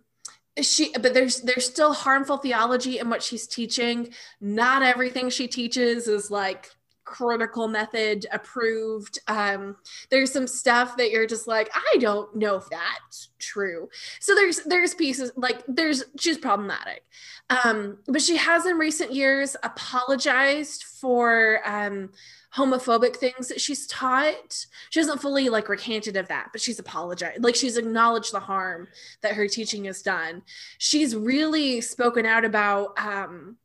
[0.62, 4.14] she but there's there's still harmful theology in what she's teaching.
[4.42, 6.72] Not everything she teaches is like
[7.06, 9.20] critical method approved.
[9.28, 9.78] Um
[10.10, 13.90] there's some stuff that you're just like i don't know if that's true.
[14.20, 17.04] So there's there's pieces like there's she's problematic.
[17.50, 22.10] Um but she has in recent years apologized for um
[22.56, 24.66] homophobic things that she's taught.
[24.90, 28.88] She hasn't fully like recanted of that but she's apologized like she's acknowledged the harm
[29.22, 30.42] that her teaching has done.
[30.80, 33.58] She's really spoken out about um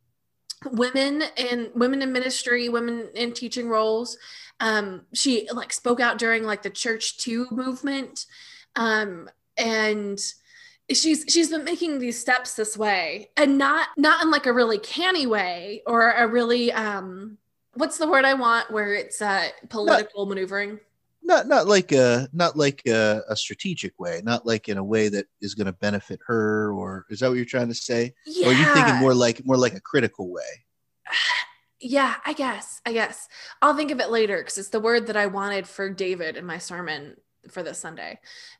[0.69, 4.17] women and women in ministry, women in teaching roles.
[4.59, 8.25] Um, she like spoke out during like the Church Too movement.
[8.75, 10.19] Um, and
[10.93, 14.77] she's she's been making these steps this way and not not in like a really
[14.79, 17.37] canny way or a really um
[17.75, 20.79] what's the word I want where it's uh political not, maneuvering
[21.23, 25.07] not not like a not like a, a, strategic way not like in a way
[25.09, 28.13] that is going to benefit her or is that what you're trying to say?
[28.25, 28.47] Yeah.
[28.47, 30.65] or are you thinking more like more like a critical way?
[31.83, 33.27] Yeah i guess i guess.
[33.59, 36.45] I'll think of it later because it's the word that i wanted for david in
[36.45, 37.15] my sermon
[37.49, 38.19] for this sunday.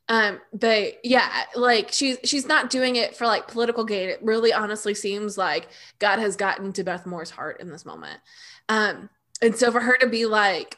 [0.10, 4.10] Um but yeah like she's she's not doing it for like political gain.
[4.10, 5.68] It really honestly seems like
[6.00, 8.20] god has gotten to beth moore's heart in this moment.
[8.68, 9.08] Um
[9.42, 10.78] and so for her to be like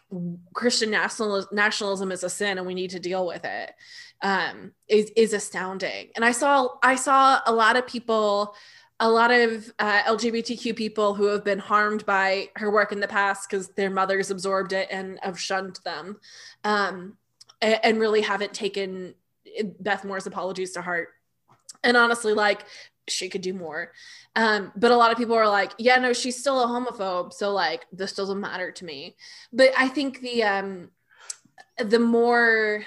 [0.54, 3.74] christian national, nationalism is a sin and we need to deal with it
[4.22, 6.10] um is is astounding.
[6.16, 8.56] And i saw i saw a lot of people
[9.00, 13.08] a lot of uh, lgbtq people who have been harmed by her work in the
[13.08, 16.20] past because their mothers absorbed it and have shunned them
[16.64, 17.18] um
[17.62, 19.14] and, and really haven't taken
[19.80, 21.10] beth moore's apologies to heart.
[21.84, 22.66] And honestly like
[23.08, 23.92] she could do more.
[24.36, 27.34] Um, but a lot of people are like, yeah, no, she's still a homophobe.
[27.34, 29.16] So like this doesn't matter to me.
[29.52, 30.90] But I think the um
[31.78, 32.86] the more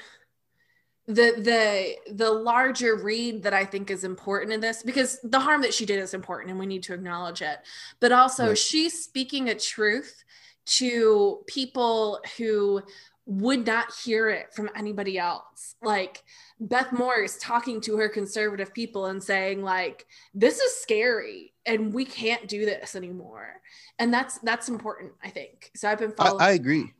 [1.06, 5.62] the the the larger read that I think is important in this because the harm
[5.62, 7.58] that she did is important and we need to acknowledge it.
[8.00, 8.58] But also right.
[8.58, 10.24] she's speaking a truth
[10.66, 12.82] to people who
[13.26, 15.74] would not hear it from anybody else.
[15.82, 16.22] Like
[16.60, 21.92] Beth Moore is talking to her conservative people and saying like this is scary and
[21.92, 23.60] we can't do this anymore.
[23.98, 25.72] And that's that's important, I think.
[25.74, 26.92] So I've been following I, I agree.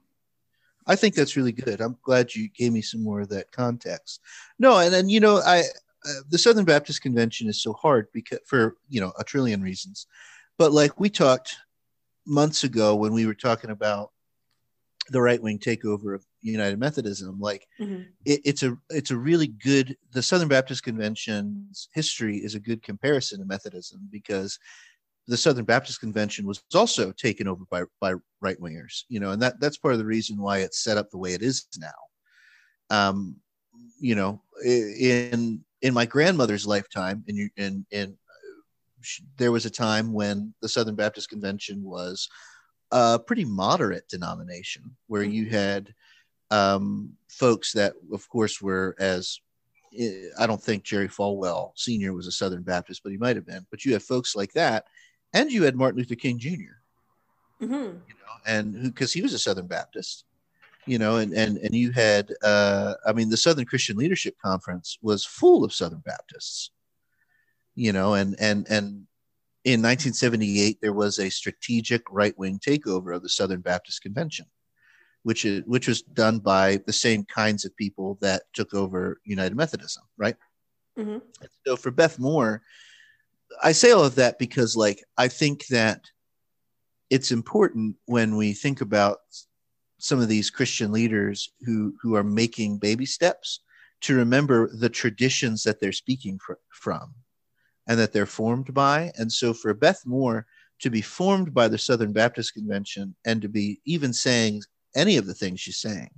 [0.89, 1.81] I think that's really good.
[1.81, 4.21] I'm glad you gave me some more of that context.
[4.59, 8.41] No, and then you know, I uh, the Southern Baptist Convention is so hard because
[8.47, 10.07] for you know a trillion reasons,
[10.59, 11.57] but like we talked
[12.27, 14.11] months ago when we were talking about
[15.11, 17.39] the right wing takeover of United Methodism.
[17.39, 18.03] Like mm-hmm.
[18.25, 22.83] it, it's a it's a really good the Southern Baptist Convention's history is a good
[22.83, 24.59] comparison to Methodism because
[25.29, 29.43] the Southern Baptist Convention was also taken over by by right wingers, you know, and
[29.43, 31.89] that that's part of the reason why it's set up the way it is now.
[32.91, 33.37] Um,
[34.01, 38.17] you know, in in my grandmother's lifetime, in in and
[39.37, 42.29] there was a time when the Southern Baptist Convention was
[42.93, 45.55] a pretty moderate denomination where you mm-hmm.
[45.55, 45.95] had
[46.51, 49.41] um, folks that, of course, were as
[50.39, 52.13] I don't think Jerry Falwell Sr.
[52.13, 53.67] was a Southern Baptist, but he might have been.
[53.71, 54.87] But you had folks like that,
[55.33, 56.77] and you had Martin Luther King Jr.
[57.63, 57.73] Mm-hmm.
[57.73, 60.25] you know, and because he was a Southern Baptist,
[60.87, 64.99] you know, and and and you had, uh, I mean, the Southern Christian Leadership Conference
[65.03, 66.71] was full of Southern Baptists,
[67.75, 69.07] you know, and and and
[69.67, 74.47] in 1978 there was a strategic right wing takeover of the Southern Baptist Convention,
[75.25, 79.57] which is which was done by the same kinds of people that took over United
[79.57, 80.37] Methodism, right?
[80.97, 81.19] Mm-hmm.
[81.67, 82.63] So for Beth Moore,
[83.61, 86.05] I say all of that because, like, I think that
[87.11, 89.19] it's important when we think about
[89.99, 93.63] some of these Christian leaders who who are making baby steps
[94.03, 97.17] to remember the traditions that they're speaking fr- from
[97.87, 99.13] and that they're formed by.
[99.17, 100.47] And so for Beth Moore
[100.81, 104.63] to be formed by the Southern Baptist Convention and to be even saying
[104.95, 106.11] any of the things she's saying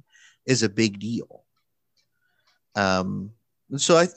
[0.46, 1.44] is a big deal.
[2.74, 3.32] Um,
[3.70, 4.08] and so I,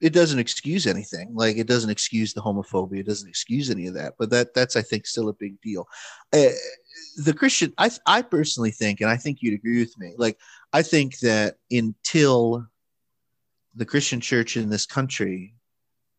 [0.00, 1.30] it doesn't excuse anything.
[1.34, 3.00] Like it doesn't excuse the homophobia.
[3.00, 4.14] It doesn't excuse any of that.
[4.18, 5.86] But that that's I think still a big deal.
[6.32, 6.50] Uh,
[7.16, 10.14] the Christian, I I personally think, and I think you'd agree with me.
[10.16, 10.38] Like
[10.72, 12.66] I think that until
[13.74, 15.54] the Christian church in this country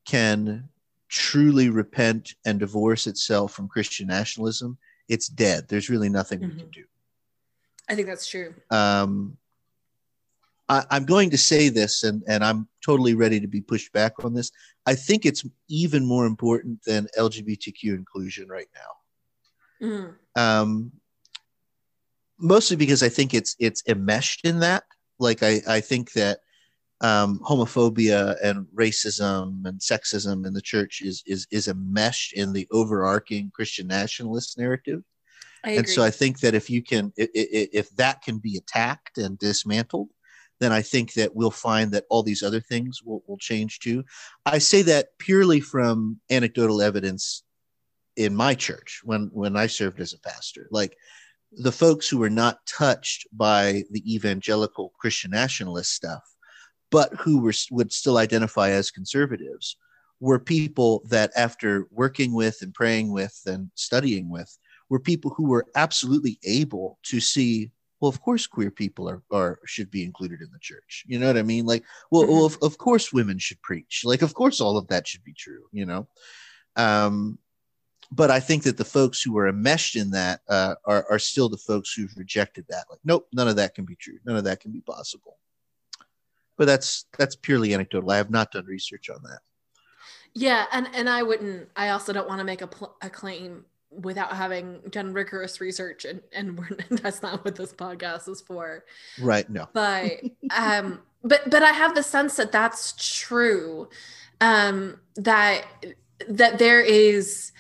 [0.05, 0.69] can
[1.07, 5.67] truly repent and divorce itself from Christian nationalism, it's dead.
[5.67, 6.53] There's really nothing Mhm.
[6.53, 6.85] we can do.
[7.87, 8.53] I think that's true.
[8.69, 9.37] Um,
[10.69, 14.23] I, I'm going to say this, and, and I'm totally ready to be pushed back
[14.23, 14.51] on this.
[14.85, 18.67] I think it's even more important than LGBTQ inclusion right
[19.81, 19.87] now.
[19.87, 20.15] Mm.
[20.35, 20.91] Um,
[22.37, 24.83] mostly because I think it's it's enmeshed in that.
[25.17, 26.39] Like I, I think that
[27.01, 32.67] um, homophobia and racism and sexism in the church is is is enmeshed in the
[32.71, 35.01] overarching Christian nationalist narrative.
[35.77, 40.09] And so I think that if you can, if that can be attacked and dismantled,
[40.59, 44.03] then I think that we'll find that all these other things will, will change too.
[44.45, 47.43] I say that purely from anecdotal evidence
[48.15, 50.67] in my church when when I served as a pastor.
[50.71, 50.97] Like
[51.51, 56.23] the folks who were not touched by the evangelical Christian nationalist stuff,
[56.91, 59.77] but who were would still identify as conservatives,
[60.19, 64.57] were people that after working with and praying with and studying with
[64.89, 67.71] were people who were absolutely able to see
[68.01, 71.03] well of course queer people are, are should be included in the church.
[71.07, 71.65] You know what i mean?
[71.65, 74.01] Like well, well of, of course women should preach.
[74.03, 76.07] Like of course all of that should be true you know?
[76.75, 77.37] Um
[78.11, 81.47] but i think that the folks who are enmeshed in that uh, are, are still
[81.47, 82.85] the folks who've rejected that.
[82.89, 84.17] Like nope none of that can be true.
[84.25, 85.37] None of that can be possible
[86.59, 89.39] but that's that's purely anecdotal i have not done research on that
[90.33, 91.69] Yeah, and and I wouldn't.
[91.75, 96.05] I also don't want to make a, pl- a claim without having done rigorous research,
[96.05, 96.69] and and we're,
[97.01, 98.85] that's not what this podcast is for.
[99.19, 100.21] right no But
[100.55, 103.89] um, but but I have the sense that that's true.
[104.41, 105.65] Um, that
[106.29, 107.51] that there is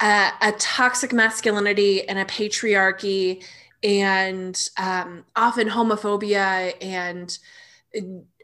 [0.00, 3.44] a, a toxic masculinity and a patriarchy,
[3.82, 7.38] and um, often homophobia and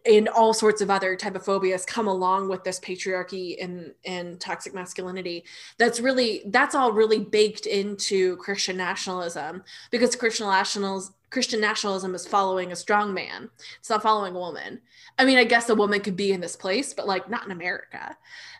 [0.04, 4.40] and all sorts of other type of phobias come along with this patriarchy and and
[4.40, 5.44] toxic masculinity.
[5.78, 12.26] That's really that's all really baked into christian nationalism because christian nationals christian nationalism is
[12.26, 13.48] following a strong man.
[13.78, 14.80] It's not following a woman.
[15.18, 17.52] I mean i guess a woman could be in this place but like not in
[17.52, 18.16] america.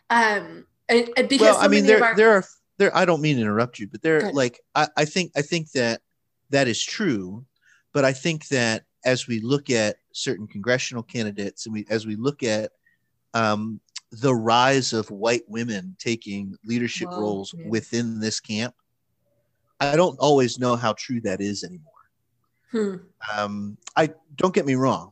[0.09, 2.43] Um and, and because well so i mean there our- there are
[2.77, 5.71] there i don't mean to interrupt you but there like I, I think i think
[5.71, 6.01] that
[6.49, 7.45] that is true
[7.93, 12.15] but i think that as we look at certain congressional candidates and we as we
[12.15, 12.71] look at
[13.33, 13.79] um,
[14.11, 17.67] the rise of white women taking leadership Whoa, roles yeah.
[17.67, 18.75] within this camp
[19.79, 21.93] i don't always know how true that is anymore
[22.73, 22.95] Hmm.
[23.31, 25.11] um, I don't get me wrong.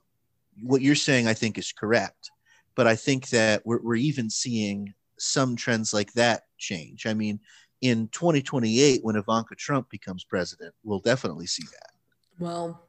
[0.63, 2.31] What you're saying, I think, is correct,
[2.75, 7.05] but I think that we're, we're even seeing some trends like that change.
[7.05, 7.39] I mean,
[7.81, 11.91] in 2028, when Ivanka Trump becomes president, we'll definitely see that.
[12.39, 12.83] Well,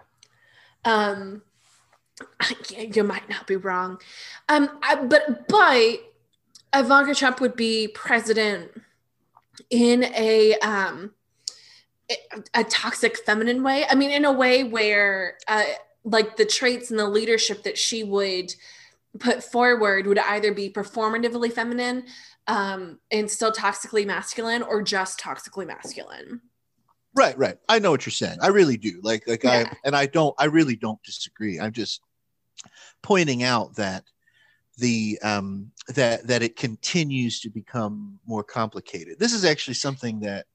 [0.85, 1.43] um,
[2.71, 3.99] you might not be wrong,
[4.49, 5.99] um, I, but but
[6.75, 8.71] Ivanka Trump would be president
[9.71, 11.13] in a um
[12.55, 13.85] a- toxic feminine way.
[13.89, 15.65] I mean, in a way where uh,
[16.05, 18.55] like the traits and the leadership that she would
[19.19, 22.05] put forward would either be performatively feminine
[22.47, 26.41] um, and still toxically masculine, or just toxically masculine.
[27.15, 27.59] Right, right.
[27.69, 28.39] I know what you're saying.
[28.41, 29.01] I really do.
[29.03, 29.65] Like, like Yeah.
[29.71, 30.35] I and I don't.
[30.39, 31.61] I really don't disagree.
[31.61, 32.01] I'm just
[33.03, 34.05] pointing out that
[34.79, 39.19] the um that that it continues to become more complicated.
[39.19, 40.47] This is actually something that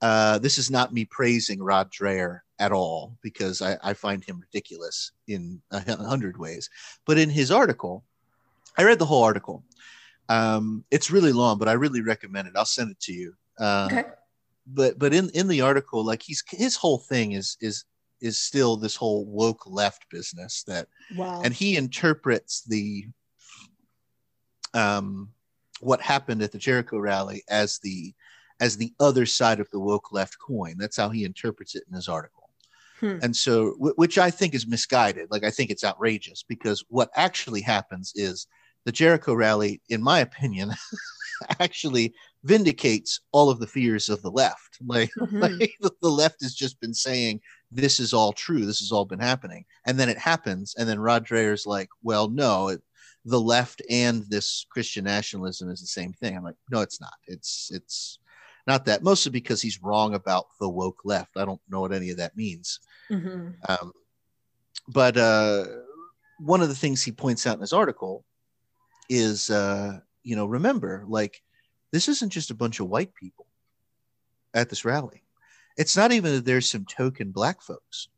[0.00, 4.40] uh, this is not me praising Rod Dreher at all because I, I find him
[4.40, 6.68] ridiculous in a hundred ways.
[7.06, 8.04] But in his article,
[8.76, 9.62] I read the whole article.
[10.28, 12.54] Um, it's really long, but I really recommend it.
[12.56, 13.34] I'll send it to you.
[13.58, 14.04] Uh, Okay.
[14.66, 17.84] But but in in the article, like he's his whole thing is is
[18.20, 20.86] is still this whole woke left business that
[21.16, 21.42] wow.
[21.44, 23.06] and he interprets the
[24.74, 25.28] um
[25.80, 28.14] what happened at the Jericho rally as the
[28.60, 30.76] as the other side of the woke left coin.
[30.78, 32.50] That's how he interprets it in his article.
[33.00, 33.18] Hmm.
[33.20, 35.28] And so, w- which I think is misguided.
[35.32, 38.46] Like, I think it's outrageous because what actually happens is
[38.84, 40.72] the Jericho rally, in my opinion,
[41.60, 42.14] actually
[42.44, 44.78] vindicates all of the fears of the left.
[44.84, 45.40] Like, Mhm.
[45.40, 48.66] like the, left has just been saying, this is all true.
[48.66, 49.64] This has all been happening.
[49.86, 50.74] And then it happens.
[50.76, 52.82] And then Rod Dreher's like, well, no, it,
[53.24, 56.36] the left and this Christian nationalism is the same thing.
[56.36, 57.14] I'm like, no, it's not.
[57.28, 58.18] It's, it's,
[58.66, 61.36] not that mostly because he's wrong about the woke left.
[61.36, 62.80] I don't know what any of that means.
[63.10, 63.54] Mhm.
[63.68, 63.92] Um,
[64.88, 65.64] but uh,
[66.38, 68.24] one of the things he points out in his article
[69.08, 71.42] is, uh, you know, remember, like,
[71.90, 73.46] this isn't just a bunch of white people
[74.54, 75.22] at this rally.
[75.76, 78.08] It's not even that there's some token black folks.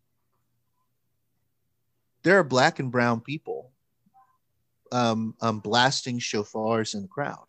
[2.22, 3.70] There are black and brown people
[4.92, 7.46] um, um, blasting shofars in the crowd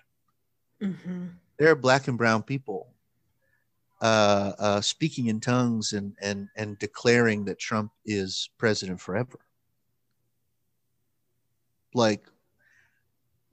[0.82, 1.36] Mhm.
[1.58, 2.94] there are black and brown people
[4.02, 9.40] uh, uh, speaking in tongues and, and, and declaring that Trump is president forever.
[11.94, 12.28] Like,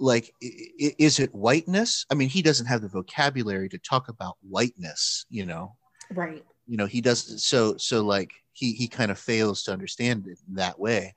[0.03, 2.05] like, is it whiteness?
[2.11, 5.77] I mean, he doesn't have the vocabulary to talk about whiteness, you know.
[6.11, 6.45] Right.
[6.67, 10.39] You know, he does so so like he he kind of fails to understand it
[10.49, 11.15] in that way.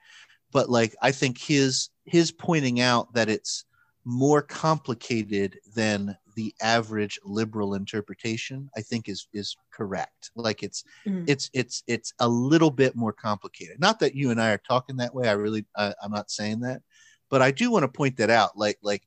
[0.52, 3.66] But like, I think his his pointing out that it's
[4.06, 11.24] more complicated than the average liberal interpretation i think is is correct like it's Mhm.
[11.28, 14.98] it's it's it's a little bit more complicated not that you and i are talking
[14.98, 16.82] that way i really I, i'm not saying that
[17.30, 19.04] but i do want to point that out like like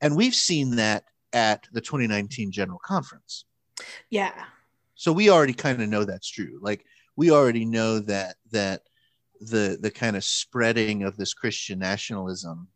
[0.00, 3.44] and we've seen that at the 2019 general conference
[4.10, 4.44] Yeah.
[4.94, 6.84] so we already kind of know that's true like
[7.16, 8.82] we already know that that
[9.40, 12.68] the the kind of spreading of this christian nationalism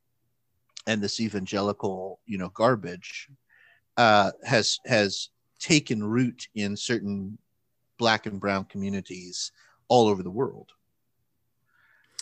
[0.86, 3.28] and this evangelical you know garbage
[3.96, 7.38] uh has has taken root in certain
[7.98, 9.52] black and brown communities
[9.88, 10.70] all over the world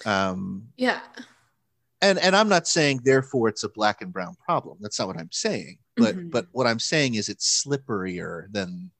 [0.07, 1.01] um Yeah.
[2.03, 5.17] And and i'm not saying therefore it's a black and brown problem that's not what
[5.19, 6.31] i'm saying but Mhm.
[6.31, 8.91] but what i'm saying is it's slipperier than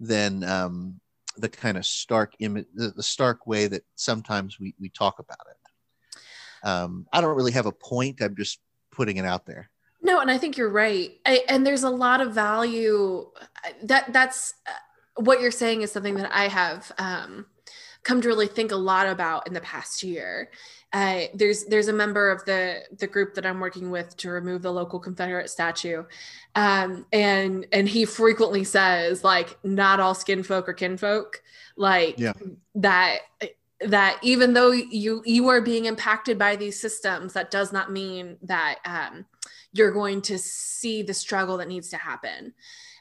[0.00, 1.00] than um
[1.36, 5.46] the kind of stark image the, the stark way that sometimes we we talk about
[5.50, 8.60] it um i don't really have a point i'm just
[8.90, 9.70] putting it out there
[10.02, 11.10] No, and I think you're right.
[11.26, 13.26] I, and there's a lot of value
[13.82, 17.46] that that's uh, what you're saying is something that I have um,
[18.04, 20.50] come to really think a lot about in the past year.
[20.92, 24.62] Uh, there's there's a member of the the group that I'm working with to remove
[24.62, 26.04] the local Confederate statue,
[26.54, 31.42] um, and and he frequently says like not all skin folk are kinfolk,
[31.76, 32.32] like Yeah.
[32.76, 33.18] that
[33.80, 38.38] that even though you you are being impacted by these systems, that does not mean
[38.42, 39.26] that um,
[39.72, 42.54] you're going to see the struggle that needs to happen.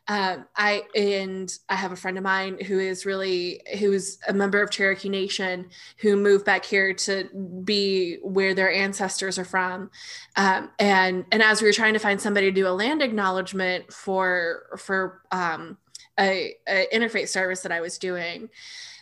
[0.07, 4.61] Um, I and I have a friend of mine who is really who's a member
[4.61, 7.29] of Cherokee Nation who moved back here to
[7.63, 9.91] be where their ancestors are from,
[10.35, 13.91] um, and and as we were trying to find somebody to do a land acknowledgement
[13.91, 15.77] for for um,
[16.19, 18.49] a, a interfaith service that I was doing,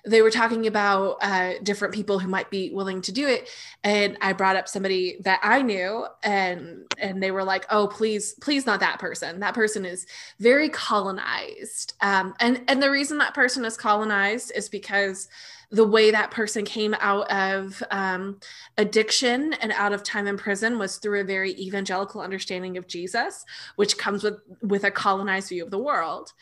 [0.05, 3.49] they were talking about uh, different people who might be willing to do it.
[3.83, 8.33] And i brought up somebody that i knew and and they were like oh please
[8.41, 9.39] please not that person.
[9.39, 10.05] That person is
[10.39, 11.93] very colonized.
[12.01, 15.27] Um, and and the reason that person is colonized is because
[15.71, 18.39] the way that person came out of um,
[18.77, 23.45] addiction and out of time in prison was through a very evangelical understanding of jesus
[23.75, 26.33] which comes with with a colonized view of the world.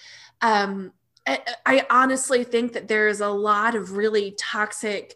[0.41, 0.91] Um,
[1.27, 5.15] I, I honestly think that there is a lot of really toxic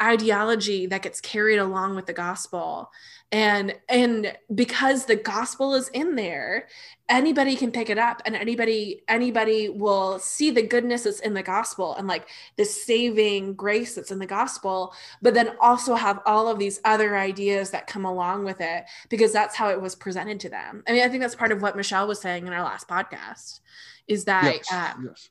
[0.00, 2.90] ideology that gets carried along with the gospel
[3.30, 6.66] and and because the gospel is in there
[7.10, 11.42] anybody can pick it up and anybody anybody will see the goodness that's in the
[11.42, 12.26] gospel and like
[12.56, 17.18] the saving grace that's in the gospel but then also have all of these other
[17.18, 20.82] ideas that come along with it because that's how it was presented to them.
[20.86, 23.60] I mean i think that's part of what michelle was saying in our last podcast
[24.06, 25.28] is that um, yes.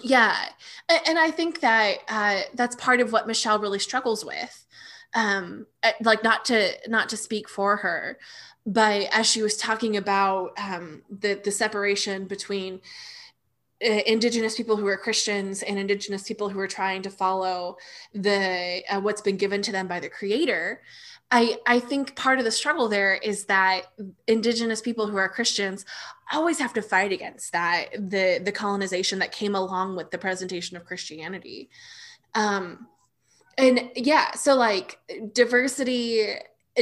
[0.00, 0.36] yeah.
[1.08, 4.64] And i think that uh, that's part of what michelle really struggles with
[5.14, 8.18] um uh, like not to not to speak for her
[8.64, 12.80] but as she was talking about um the the separation between
[13.80, 17.76] indigenous people who are christians and indigenous people who are trying to follow
[18.14, 20.80] the uh, what's been given to them by the creator
[21.34, 23.86] I, I think part of the struggle there is that
[24.26, 25.86] indigenous people who are Christians
[26.30, 30.76] always have to fight against that the the colonization that came along with the presentation
[30.76, 31.70] of Christianity.
[32.34, 32.86] Um,
[33.58, 34.98] and yeah, so like
[35.32, 36.34] diversity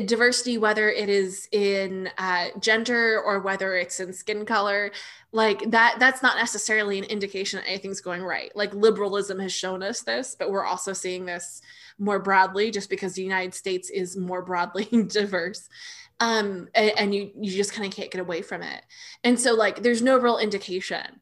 [0.06, 4.92] diversity whether it is in uh, gender or whether it's in skin color
[5.32, 8.54] like that that's not necessarily an indication that anything's going right.
[8.54, 11.60] Like liberalism has shown us this but we're also seeing this
[11.98, 15.68] more broadly just because the united states is more broadly diverse
[16.20, 18.82] um, and, and you you just kind of can't get away from it.
[19.24, 21.20] And so like there's no real indication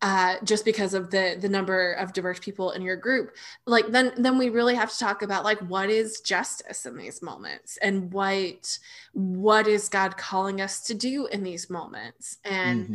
[0.00, 3.34] uh, just because of the the number of diverse people in your group
[3.66, 7.20] like then then we really have to talk about like what is justice in these
[7.20, 8.78] moments and what
[9.12, 12.94] what is god calling us to do in these moments and mm-hmm.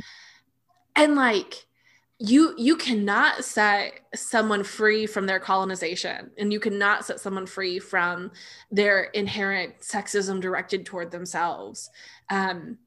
[0.96, 1.66] and like
[2.20, 7.80] you you cannot set someone free from their colonization and you cannot set someone free
[7.80, 8.32] from
[8.72, 11.90] their inherent sexism directed toward themselves
[12.30, 12.78] um,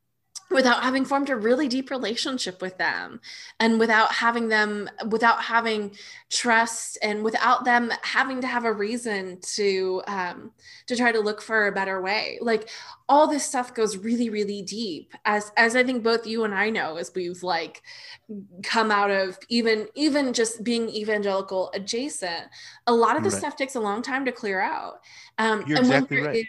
[0.51, 3.21] without having formed a really deep relationship with them
[3.59, 5.95] and without having them without having
[6.31, 10.53] trust and without them having to have a reason to um
[10.87, 12.69] to try to look for a better way like
[13.09, 16.71] all this stuff goes really really deep as as i think both you and i
[16.71, 17.83] know as we've like
[18.63, 22.45] come out of even even just being evangelical adjacent
[22.87, 23.41] a lot of this right.
[23.41, 25.01] stuff takes a long time to clear out
[25.39, 26.37] um You're and exactly right.
[26.37, 26.47] Is,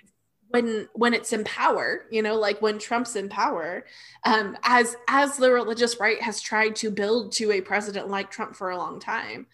[0.49, 3.85] when when it's in power you know like when trump's in power
[4.25, 8.55] um as as the religious right has tried to build to a president like trump
[8.55, 9.45] for a long time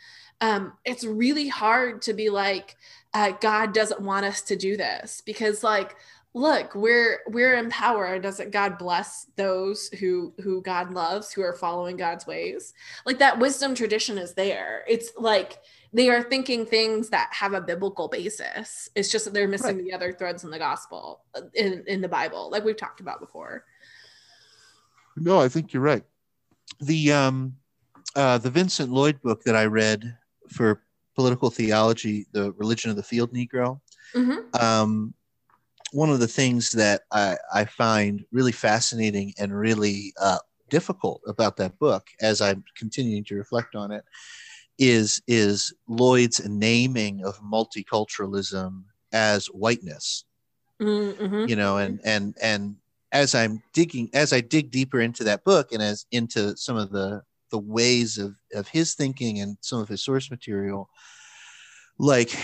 [0.42, 2.76] um it's really hard to be like
[3.14, 5.96] uh, god doesn't want us to do this because like
[6.34, 8.20] look we're we're in power.
[8.20, 12.74] Doesn't god bless those who who god loves who are following god's ways?
[13.06, 14.84] Like that wisdom tradition is there.
[14.88, 15.60] It's like
[15.94, 18.90] they are thinking things that have a biblical basis.
[18.96, 19.86] It's just that they're missing right.
[19.86, 21.22] the other threads in the gospel
[21.54, 23.66] in in the Bible, like we've talked about before.
[25.16, 26.04] No, I think you're right.
[26.80, 27.56] The um
[28.16, 30.18] uh the Vincent Lloyd book that I read
[30.50, 30.82] for
[31.16, 33.80] political theology, the religion of the field Negro.
[34.16, 34.56] Mm-hmm.
[34.60, 35.14] Um
[35.92, 40.40] one of the things that I, I find really fascinating and really uh,
[40.70, 44.04] difficult about that book as I'm continuing to reflect on it
[44.78, 50.26] is is Lloyd's naming of multiculturalism as whiteness.
[50.82, 51.46] Mm-hmm.
[51.48, 52.76] You know, and and and
[53.12, 56.92] as I'm digging, as I dig deeper into that book, and as into some of
[56.92, 57.22] the
[57.52, 60.90] the ways of of his thinking and some of his source material,
[62.00, 62.38] like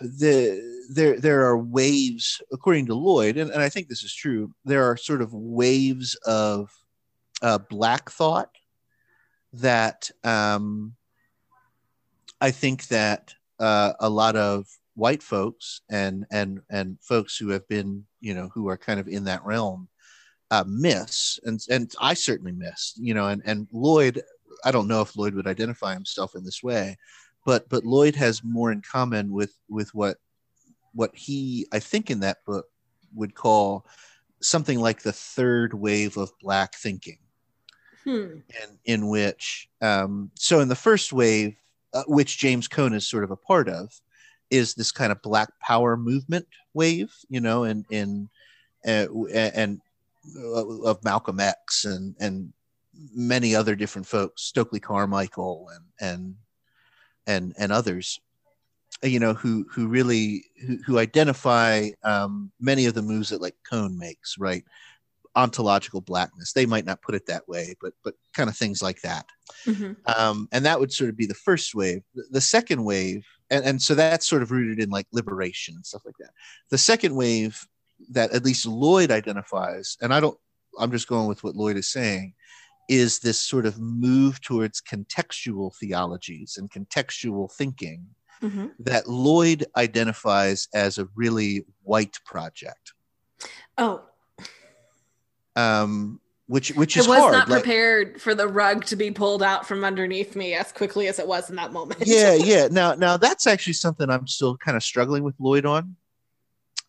[0.00, 0.60] the
[0.90, 4.54] there there are waves, according to Lloyd, and, and I think this is true.
[4.64, 6.70] There are sort of waves of
[7.42, 8.50] uh, black thought
[9.52, 10.94] that um,
[12.42, 17.66] I think that uh, a lot of white folks and and and folks who have
[17.68, 19.88] been you know who are kind of in that realm
[20.50, 24.20] uh, miss and and I certainly missed you know and and Lloyd
[24.64, 26.98] I don't know if Lloyd would identify himself in this way
[27.46, 30.18] but but Lloyd has more in common with with what
[30.94, 32.66] what he I think in that book
[33.14, 33.86] would call
[34.40, 37.18] something like the third wave of black thinking
[38.02, 38.40] hmm.
[38.60, 41.56] and in which um, so in the first wave
[41.94, 43.92] uh, which James Cone is sort of a part of,
[44.50, 48.28] is this kind of Black Power movement wave, you know, and in
[48.86, 49.80] uh, and
[50.36, 52.52] uh, of Malcolm X and and
[53.14, 56.34] many other different folks, Stokely Carmichael and and
[57.26, 58.20] and and others,
[59.02, 63.56] you know, who who really who, who identify um, many of the moves that like
[63.68, 64.64] Cone makes, right?
[65.34, 66.52] Ontological blackness.
[66.52, 69.26] They might not put it that way, but but kind of things like that.
[69.66, 69.92] Mm-hmm.
[70.06, 72.02] Um, and that would sort of be the first wave.
[72.30, 76.02] The, second wave, and, and so that's sort of rooted in like liberation and stuff
[76.04, 76.30] like that.
[76.70, 77.66] The second wave
[78.10, 80.38] that at least Lloyd identifies, and I don't,
[80.78, 82.34] I'm just going with what Lloyd is saying,
[82.88, 88.06] is this sort of move towards contextual theologies and contextual thinking
[88.42, 88.66] mm-hmm.
[88.80, 92.92] that Lloyd identifies as a really white project.
[93.78, 94.02] Oh,
[95.56, 97.32] um, which which is I was hard.
[97.32, 101.08] not like, prepared for the rug to be pulled out from underneath me as quickly
[101.08, 102.02] as it was in that moment.
[102.04, 102.68] yeah, yeah.
[102.70, 105.96] Now now that's actually something I'm still kind of struggling with Lloyd on,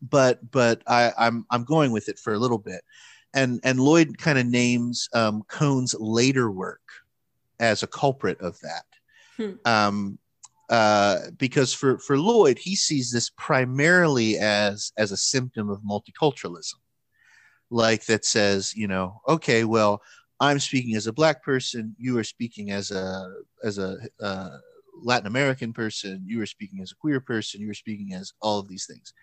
[0.02, 2.82] but but I, I'm I'm going with it for a little bit,
[3.34, 6.82] and and Lloyd kind of names um, Cone's later work
[7.60, 8.86] as a culprit of that.
[9.38, 9.52] Hmm.
[9.66, 10.20] Um,
[10.70, 16.74] uh, because for for Lloyd, he sees this primarily as as a symptom of multiculturalism
[17.70, 20.02] like that says, you know, okay, well,
[20.40, 23.34] I'm speaking as a black person, you are speaking as a
[23.64, 24.58] as a uh,
[25.02, 28.60] Latin American person, you are speaking as a queer person, you are speaking as all
[28.60, 29.14] of these things.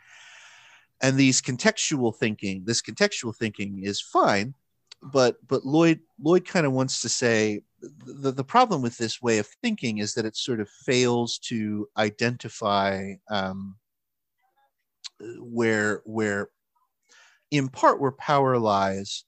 [1.02, 4.54] And these contextual thinking, this contextual thinking is fine,
[5.02, 9.38] but but Lloyd Lloyd kind of wants to say the, the problem with this way
[9.38, 13.76] of thinking is that it sort of fails to identify um,
[15.38, 16.50] where where
[17.50, 19.24] in part where power lies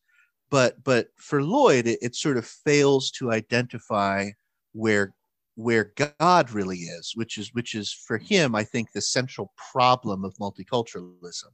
[0.50, 4.28] but but for lloyd it, it, sort of fails to identify
[4.72, 5.14] where
[5.54, 10.24] where god really is which is which is for him i think the central problem
[10.24, 11.52] of multiculturalism.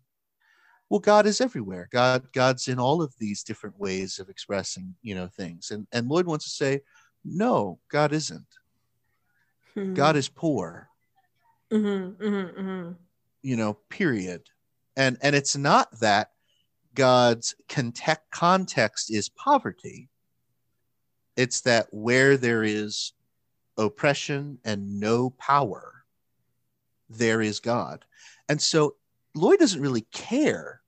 [0.91, 1.89] Well god is everywhere.
[1.93, 5.71] God god's in all of these different ways of expressing you know things.
[5.71, 6.81] And and lloyd wants to say
[7.25, 8.47] no god isn't.
[9.75, 9.95] Hmm.
[9.95, 10.89] god is poor.
[11.71, 12.93] Mm-hmm, mm-hmm, mm-hmm.
[13.43, 14.43] you know period.
[14.97, 16.31] And and it's not that
[16.95, 17.55] god's
[18.31, 20.09] context is poverty
[21.37, 23.13] it's that where there is
[23.77, 26.05] oppression and no power
[27.09, 28.05] there is god
[28.49, 28.97] and so
[29.35, 30.81] Lloyd doesn't really care.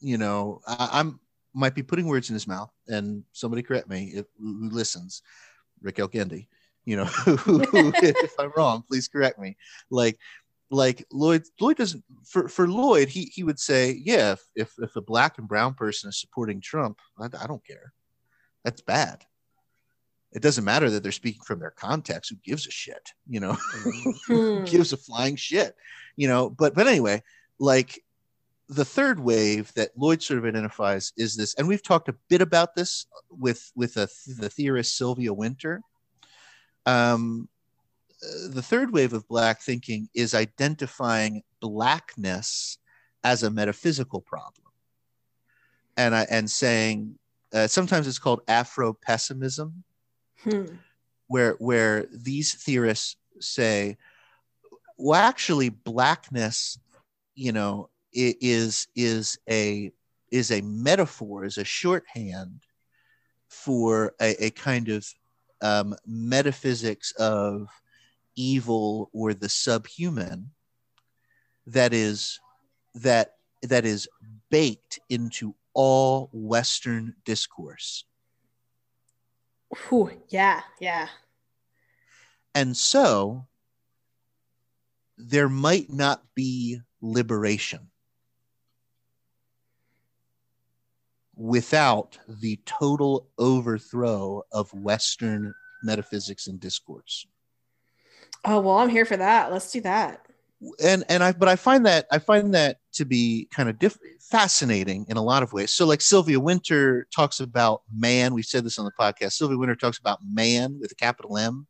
[0.00, 1.20] You know, I, am
[1.52, 5.22] might be putting words in his mouth, and somebody correct me if, who listens,
[5.82, 6.46] Rick Elkendi.
[6.84, 9.56] You know, if I'm wrong, please correct me.
[9.90, 10.18] Like,
[10.70, 14.96] like Lloyd, Lloyd doesn't for for Lloyd, he he would say, yeah, if if, if
[14.96, 17.92] a black and brown person is supporting Trump, I, I don't care.
[18.64, 19.24] That's bad.
[20.32, 22.30] It doesn't matter that they're speaking from their context.
[22.30, 23.10] Who gives a shit?
[23.28, 23.56] You know?
[24.28, 25.74] Who gives a flying shit?
[26.16, 27.22] You know but but anyway
[27.60, 28.02] like
[28.70, 32.40] the third wave that Lloyd sort of identifies is this, and we've talked a bit
[32.40, 34.08] about this with with a,
[34.38, 35.82] the theorist Sylvia Wynter.
[36.86, 37.48] Um,
[38.22, 42.78] the third wave of Black thinking is identifying Blackness
[43.24, 44.66] as a metaphysical problem,
[45.96, 47.18] and I, and saying
[47.52, 49.84] uh, sometimes it's called Afro pessimism,
[50.42, 50.66] hmm.
[51.28, 53.96] where where these theorists say,
[54.96, 56.78] well, actually, Blackness
[57.34, 59.92] you know is is a
[60.30, 62.60] is a metaphor is a shorthand
[63.48, 65.06] for a, a kind of
[65.62, 67.68] um, metaphysics of
[68.40, 70.50] evil or the subhuman
[71.66, 72.40] that is
[72.94, 74.08] that that is
[74.50, 78.04] baked into all western discourse
[79.92, 81.08] Ooh, yeah yeah
[82.54, 83.46] and so
[85.16, 87.90] there might not be liberation
[91.40, 97.26] without the total overthrow of Western metaphysics and discourse.
[98.44, 99.52] Oh well, I'm here for that.
[99.52, 100.26] Let's do that.
[100.82, 103.98] And and I but I find that I find that to be kind of diff-
[104.20, 105.72] fascinating in a lot of ways.
[105.72, 108.34] So like Sylvia Wynter talks about man.
[108.34, 109.32] We said this on the podcast.
[109.32, 111.66] Sylvia Wynter talks about man with a capital M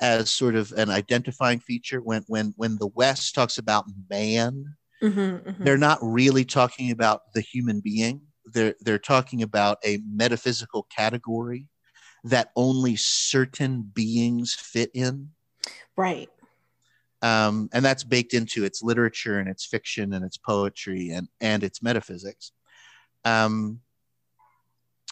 [0.00, 5.20] as sort of an identifying feature when when when the west talks about man mm-hmm,
[5.20, 5.64] mm-hmm.
[5.64, 11.68] they're not really talking about the human being they're they're talking about a metaphysical category
[12.24, 15.28] that only certain beings fit in
[16.00, 16.28] right
[17.22, 21.62] um, and that's baked into its literature and its fiction and its poetry and and
[21.62, 22.52] its metaphysics
[23.24, 23.80] um,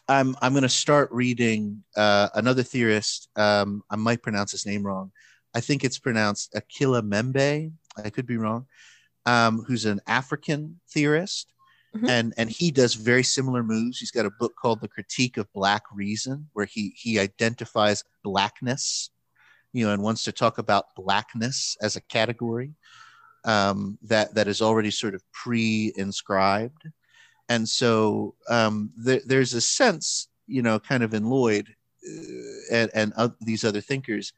[0.09, 3.28] I'm I'm going to start reading uh, another theorist.
[3.36, 5.12] Um, I might pronounce his name wrong.
[5.55, 7.72] I think it's pronounced Achille Mbembe.
[8.03, 8.66] I could be wrong.
[9.26, 11.53] Um, who's an African theorist,
[11.95, 12.09] mm-hmm.
[12.09, 13.99] and and he does very similar moves.
[13.99, 19.11] He's got a book called The Critique of Black Reason, where he he identifies blackness,
[19.73, 22.73] you know, and wants to talk about blackness as a category
[23.45, 26.89] um, that that is already sort of pre-inscribed.
[27.49, 31.69] And so um, there, there's a sense, you know, kind of in Lloyd
[32.07, 34.33] uh, and, and uh, these other thinkers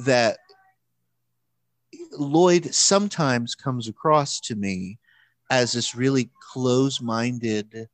[0.00, 0.38] that
[2.12, 4.98] Lloyd sometimes comes across to me
[5.50, 7.88] as this really close-minded,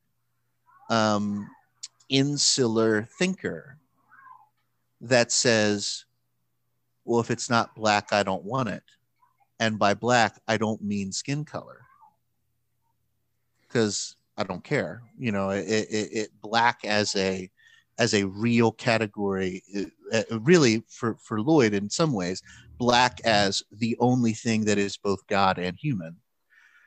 [0.90, 1.48] um,
[2.08, 3.78] insular thinker
[5.00, 6.04] that says,
[7.04, 8.84] "Well, if it's not black, I don't want it,"
[9.58, 11.82] and by black, I don't mean skin color,
[13.62, 15.02] because I don't care.
[15.18, 17.50] You know, it, it, it black as a
[17.98, 19.62] as a real category,
[20.12, 22.42] uh, really for for Lloyd in some ways,
[22.78, 26.16] black as the only thing that is both God and human.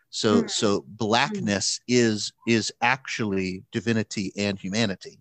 [0.10, 0.50] So mm.
[0.50, 5.20] so blackness is is actually divinity and humanity,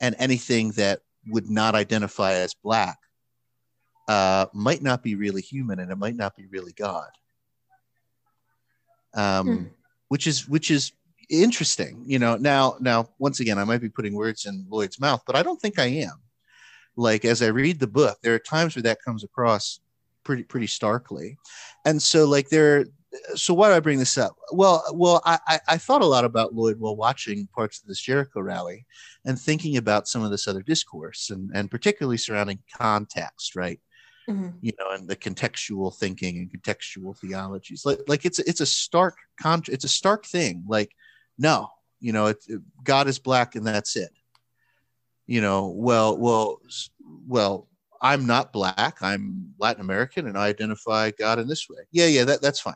[0.00, 2.98] and anything that would not identify as black
[4.08, 7.10] uh, might not be really human, and it might not be really God.
[9.14, 9.70] Um, mm.
[10.08, 10.92] Which is which is
[11.28, 15.22] interesting you know now now once again i might be putting words in lloyd's mouth
[15.26, 16.14] but i don't think i am
[16.96, 19.80] like as i read the book there are times where that comes across
[20.24, 21.36] pretty pretty starkly
[21.84, 22.86] and so like there
[23.34, 26.54] so why do i bring this up well well I, I thought a lot about
[26.54, 28.86] lloyd while watching parts of this jericho rally
[29.26, 33.80] and thinking about some of this other discourse and and particularly surrounding context right
[34.28, 34.48] mm-hmm.
[34.60, 37.84] you know and the contextual thinking and contextual theologies.
[37.84, 40.64] Like like it's it's a stark con it's a stark thing.
[40.68, 40.92] Like
[41.38, 41.68] no
[42.00, 44.10] you know it, it, god is black and that's it.
[45.26, 46.60] You know well well
[47.26, 47.68] well
[48.00, 48.98] i'm not black.
[49.00, 51.82] I'm latin american and i identify god in this way.
[51.90, 52.74] Yeah yeah that, that's fine.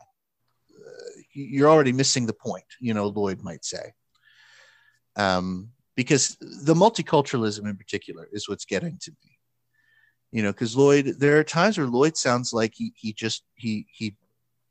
[0.75, 3.93] Uh, you're already missing the point you know lloyd might say.
[5.15, 9.32] Um, because the multiculturalism in particular is what's getting to me
[10.33, 13.85] you know because lloyd there are times where lloyd sounds like he, he just he
[13.89, 14.15] he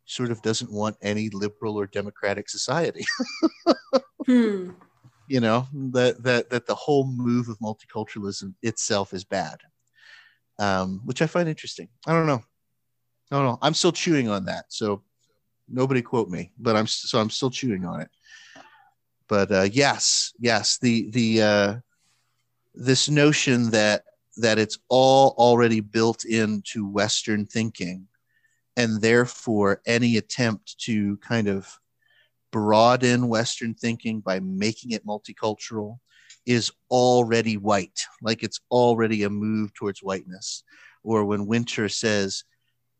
[0.04, 3.04] sort of doesn't want any liberal or democratic society.
[4.24, 4.70] Hmm.
[5.26, 9.58] You know that that that the whole move of multiculturalism itself is bad
[10.58, 11.88] um, which i find interesting.
[12.06, 12.42] I don't know.
[13.30, 13.58] I don't know.
[13.62, 15.02] I'm still chewing on that so
[15.68, 18.10] nobody quote me but i'm so i'm still chewing on it.
[19.28, 21.74] But uh, yes yes the the uh,
[22.74, 24.04] this notion that
[24.36, 28.06] that it's all already built into western thinking
[28.76, 31.78] and therefore any attempt to kind of
[32.52, 35.98] broaden Western thinking by making it multicultural
[36.46, 40.62] is already white, like it's already a move towards whiteness.
[41.02, 42.44] Or when Wynter says,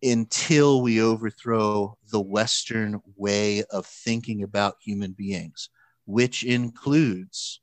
[0.02, 5.68] until we overthrow the Western way of thinking about human beings,
[6.06, 7.60] which includes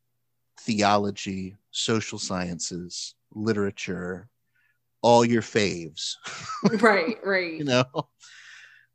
[0.62, 4.30] theology, social sciences, literature,
[5.02, 6.14] all your faves.
[6.82, 7.54] right, right.
[7.54, 7.86] you know,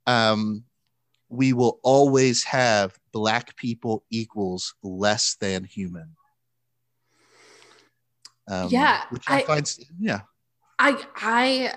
[0.07, 0.64] um,
[1.28, 6.16] we will always have black people equals less than human.
[8.47, 10.20] Um, yeah, which I, I find, yeah,
[10.78, 11.74] I I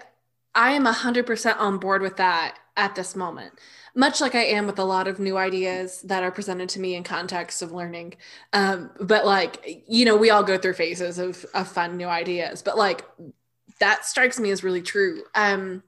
[0.53, 3.53] I am a hundred percent on board with that at this moment.
[3.95, 6.95] Much like I am with a lot of new ideas that are presented to me
[6.95, 8.13] in context of learning.
[8.53, 12.61] Um, but like, you know, we all go through phases of, of fun new ideas,
[12.61, 13.03] but like
[13.79, 15.23] that strikes me as really true.
[15.35, 15.83] Um,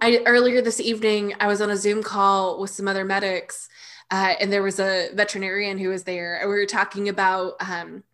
[0.00, 3.68] I earlier this evening I was on a Zoom call with some other medics,
[4.10, 8.04] uh, and there was a veterinarian who was there, and we were talking about um,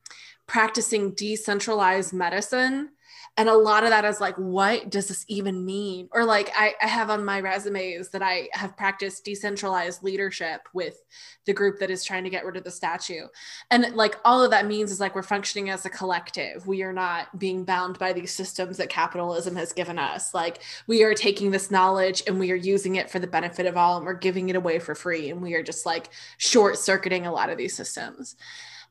[0.46, 2.90] practicing decentralized medicine
[3.36, 6.08] and a lot of that is like what does this even mean?
[6.12, 11.02] Or like I, I, have on my resumes that i have practiced decentralized leadership with
[11.44, 13.26] the group that is trying to get rid of the statue.
[13.70, 16.66] And like all of that means is like we're functioning as a collective.
[16.68, 20.32] We are not being bound by these systems that capitalism has given us.
[20.32, 23.76] Like we are taking this knowledge and we are using it for the benefit of
[23.76, 25.30] all and we're giving it away for free.
[25.30, 28.36] And we are just like short circuiting a lot of these systems.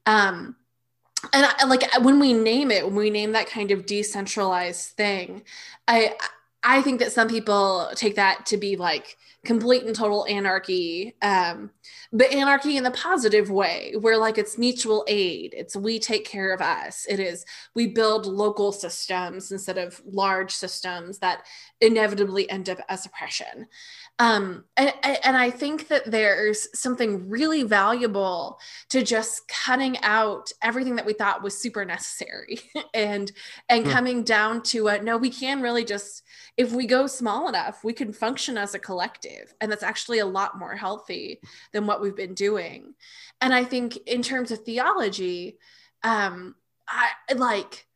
[0.06, 0.58] Um
[1.32, 5.44] and I, like when we name it when we name that kind of decentralized thing
[5.88, 6.16] i
[6.64, 11.70] i think that some people take that to be like complete and total anarchy um
[12.14, 15.56] but anarchy in the positive way where like it's mutual aid.
[15.58, 17.08] It's we take care of us.
[17.10, 17.44] It is
[17.74, 21.44] we build local systems instead of large systems that
[21.82, 23.68] inevitably end up as oppression
[24.20, 24.94] um, and,
[25.24, 28.60] and I think that there's something really valuable
[28.90, 32.60] to just cutting out everything that we thought was super necessary
[32.94, 33.32] and
[33.70, 36.24] and coming down to a, no, we can really just
[36.58, 39.54] if we go small enough, we can function as a collective.
[39.60, 41.42] And that's actually a lot more healthy
[41.72, 42.94] than what we've been doing.
[43.42, 45.58] And I think in terms of theology,
[46.04, 46.56] um,
[46.88, 47.88] I like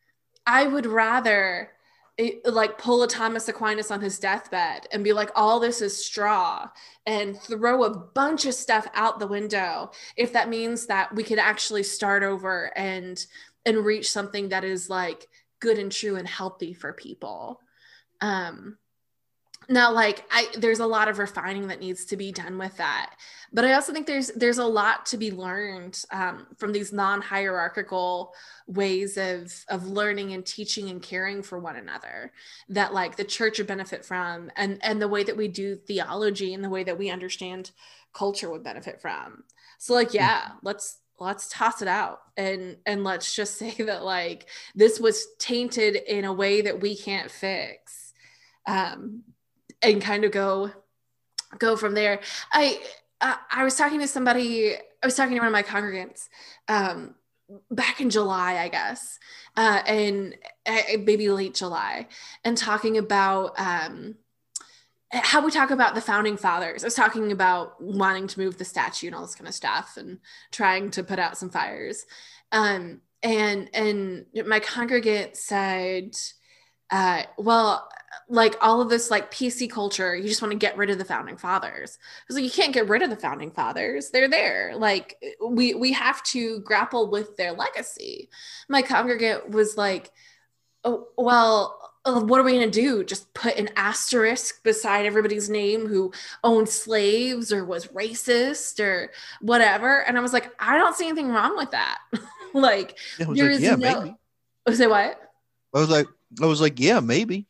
[0.47, 1.71] I would rather
[2.17, 6.05] it, like pull a Thomas Aquinas on his deathbed and be like, all this is
[6.05, 6.67] straw
[7.05, 11.39] and throw a bunch of stuff out the window if that means that we could
[11.39, 13.25] actually start over and
[13.65, 15.27] and reach something that is like
[15.59, 17.61] good and true and healthy for people.
[18.21, 18.77] Um
[19.69, 23.13] now like i there's a lot of refining that needs to be done with that
[23.51, 28.33] but i also think there's there's a lot to be learned um, from these non-hierarchical
[28.67, 32.31] ways of of learning and teaching and caring for one another
[32.69, 36.53] that like the church would benefit from and and the way that we do theology
[36.53, 37.71] and the way that we understand
[38.13, 39.43] culture would benefit from
[39.77, 40.57] so like yeah mm-hmm.
[40.63, 45.95] let's let's toss it out and and let's just say that like this was tainted
[45.95, 48.13] in a way that we can't fix
[48.65, 49.23] um
[49.81, 50.71] and kind of go
[51.57, 52.19] go from there.
[52.51, 52.81] I
[53.21, 54.75] uh, I was talking to somebody.
[54.75, 56.27] I was talking to one of my congregants
[56.67, 57.15] um,
[57.71, 59.19] back in July, I guess,
[59.55, 62.07] uh, and uh, maybe late July,
[62.43, 64.15] and talking about um,
[65.11, 66.83] how we talk about the founding fathers.
[66.83, 69.95] I was talking about wanting to move the statue and all this kind of stuff
[69.97, 70.19] and
[70.51, 72.05] trying to put out some fires.
[72.51, 76.15] Um, and and my congregant said,
[76.91, 77.89] uh, well,
[78.29, 81.05] like all of this like PC culture, you just want to get rid of the
[81.05, 81.97] founding fathers.
[82.01, 84.09] I was like, you can't get rid of the founding fathers.
[84.09, 84.73] They're there.
[84.75, 88.29] Like we we have to grapple with their legacy.
[88.69, 90.11] My congregant was like,
[90.83, 93.03] oh, well, uh, what are we going to do?
[93.03, 96.13] Just put an asterisk beside everybody's name who
[96.43, 99.11] owned slaves or was racist or
[99.41, 100.03] whatever.
[100.03, 101.99] And I was like, I don't see anything wrong with that.
[102.53, 104.01] like, there's like, yeah, no.
[104.01, 104.75] Maybe.
[104.75, 105.19] Say what?
[105.73, 106.07] I was like,
[106.41, 107.45] I was like, yeah, maybe.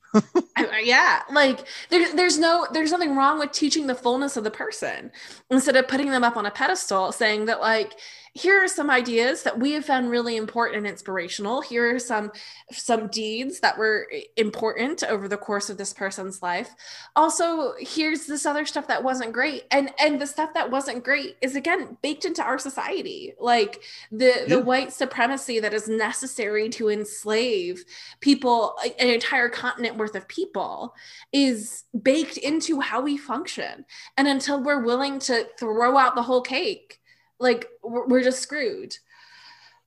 [0.84, 5.12] Yeah, like there's there's no there's nothing wrong with teaching the fullness of the person
[5.50, 7.94] instead of putting them up on a pedestal, saying that like
[8.38, 11.62] here are some ideas that we have found really important and inspirational.
[11.62, 12.32] Here are some
[12.72, 16.70] some deeds that were eh, important over the course of this person's life.
[17.16, 19.64] Also here's this other stuff that wasn't great.
[19.72, 23.34] And and the stuff that wasn't great is again baked into our society.
[23.40, 23.82] Like
[24.12, 24.46] the yeah.
[24.48, 27.84] the white supremacy that is necessary to enslave
[28.20, 30.94] people eh, an entire continent worth of people
[31.34, 33.84] is baked into how we function.
[34.16, 36.97] And until we're willing to throw out the whole cake
[37.40, 38.96] like we're, just screwed.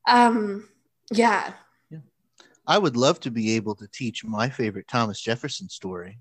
[0.07, 0.69] Um
[1.13, 1.53] yeah.
[1.91, 1.99] Yeah.
[2.67, 6.19] I would love to be able to teach my favorite thomas jefferson story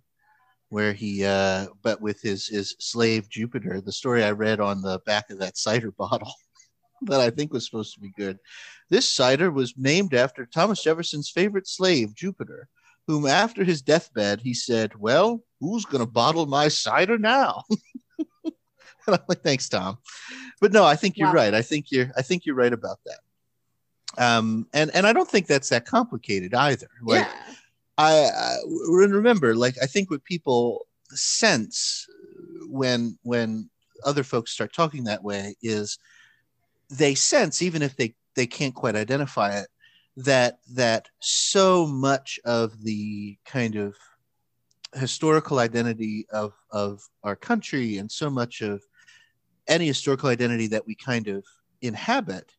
[0.70, 5.00] where he uh but with his his slave jupiter the story i read on the
[5.06, 6.34] back of that cider bottle
[7.04, 8.38] that i think was supposed to be good.
[8.90, 12.68] This cider was named after thomas jefferson's favorite slave jupiter
[13.08, 17.64] whom after his deathbed he said well who's going to bottle my cider now?
[19.08, 19.98] And i'm like thanks tom
[20.60, 21.54] but no, I think you're right.
[21.54, 23.20] I think you're I think you're right about that.
[24.18, 26.90] Um, and and I don't think that's that complicated either.
[27.04, 27.54] Like, yeah.
[27.98, 28.58] I, I
[28.90, 32.08] remember, like I think what people sense
[32.68, 33.70] when when
[34.06, 35.98] other folks start talking that way is
[36.90, 39.68] they sense, even if they they can't quite identify it,
[40.18, 43.96] that that so much of the kind of
[44.96, 48.82] historical identity of of our country and so much of
[49.70, 51.46] any historical identity that we kind of
[51.82, 52.52] inhabit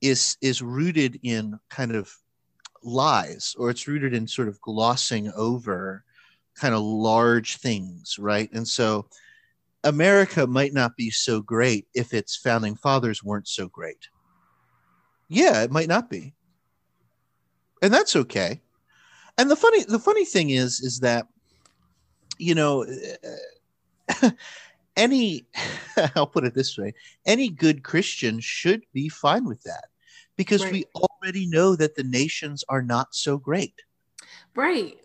[0.00, 2.10] is is rooted in kind of
[2.82, 6.04] lies or it's rooted in sort of glossing over
[6.54, 8.50] kind of large things right?
[8.52, 9.06] And so
[9.84, 14.08] america might not be so great if its founding fathers weren't so great.
[15.28, 16.34] Yeah it might not be.
[17.82, 18.60] And that's okay.
[19.36, 21.26] And the funny the funny thing is is that
[22.38, 22.86] you know
[24.96, 25.46] any
[26.16, 26.92] i'll put it this way
[27.26, 29.84] any good christian should be fine with that
[30.36, 30.72] because right.
[30.72, 33.74] we already know that the nations are not so great.
[34.54, 34.98] Right.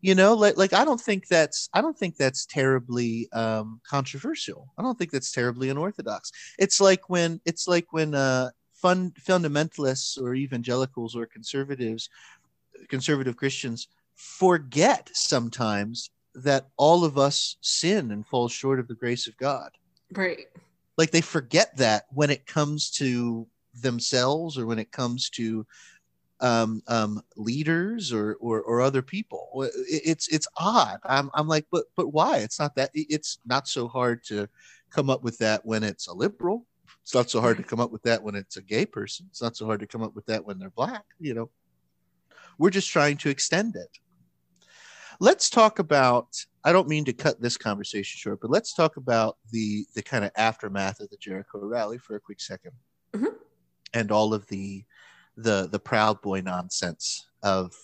[0.00, 4.68] You know like, like i don't think that's i don't think that's terribly um, controversial.
[4.78, 6.30] I don't think that's terribly unorthodox.
[6.58, 12.10] It's like when it's like when uh fun fundamentalists or evangelicals or conservatives
[12.88, 19.26] conservative christians forget sometimes that all of us sin and fall short of the grace
[19.26, 19.70] of God.
[20.12, 20.46] Right.
[20.98, 25.66] Like they forget that when it comes to themselves or when it comes to
[26.40, 29.68] um, um, leaders or, or, or other people.
[29.88, 30.98] It's it's odd.
[31.04, 32.38] I'm I'm like, but but why?
[32.38, 32.90] It's not that.
[32.92, 34.48] It's not so hard to
[34.90, 36.66] come up with that when it's a liberal.
[37.02, 39.26] It's not so hard to come up with that when it's a gay person.
[39.30, 41.04] It's not so hard to come up with that when they're black.
[41.18, 41.50] You know,
[42.58, 43.98] we're just trying to extend it
[45.20, 46.28] let's talk about
[46.64, 50.24] i don't mean to cut this conversation short but let's talk about the the kind
[50.24, 52.70] of aftermath of the jericho rally for a quick 2nd
[53.14, 53.26] mm-hmm.
[53.94, 54.84] and all of the
[55.36, 57.74] the the proud boy nonsense of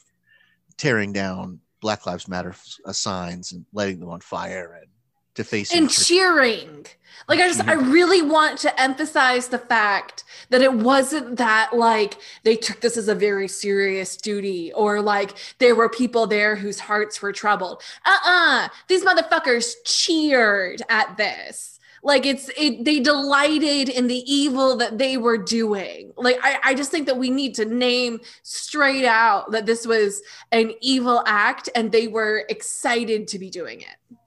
[0.77, 2.55] tearing down black lives matter
[2.93, 4.91] signs and lighting them on fire and
[5.35, 6.87] defacing and cheering.
[7.29, 7.91] Like I just I mm-hmm.
[7.91, 13.09] really want to emphasize the fact that it wasn't that like they took this as
[13.09, 17.83] a very serious duty or like there were people there whose hearts were troubled.
[18.05, 18.69] Uh-uh.
[18.89, 21.79] These motherfuckers cheered at this.
[22.05, 26.13] Like it's it they delighted in the evil that they were doing.
[26.17, 30.21] Like I, I just think that we need to name straight out that this was
[30.51, 34.19] an evil act and they were excited to be doing it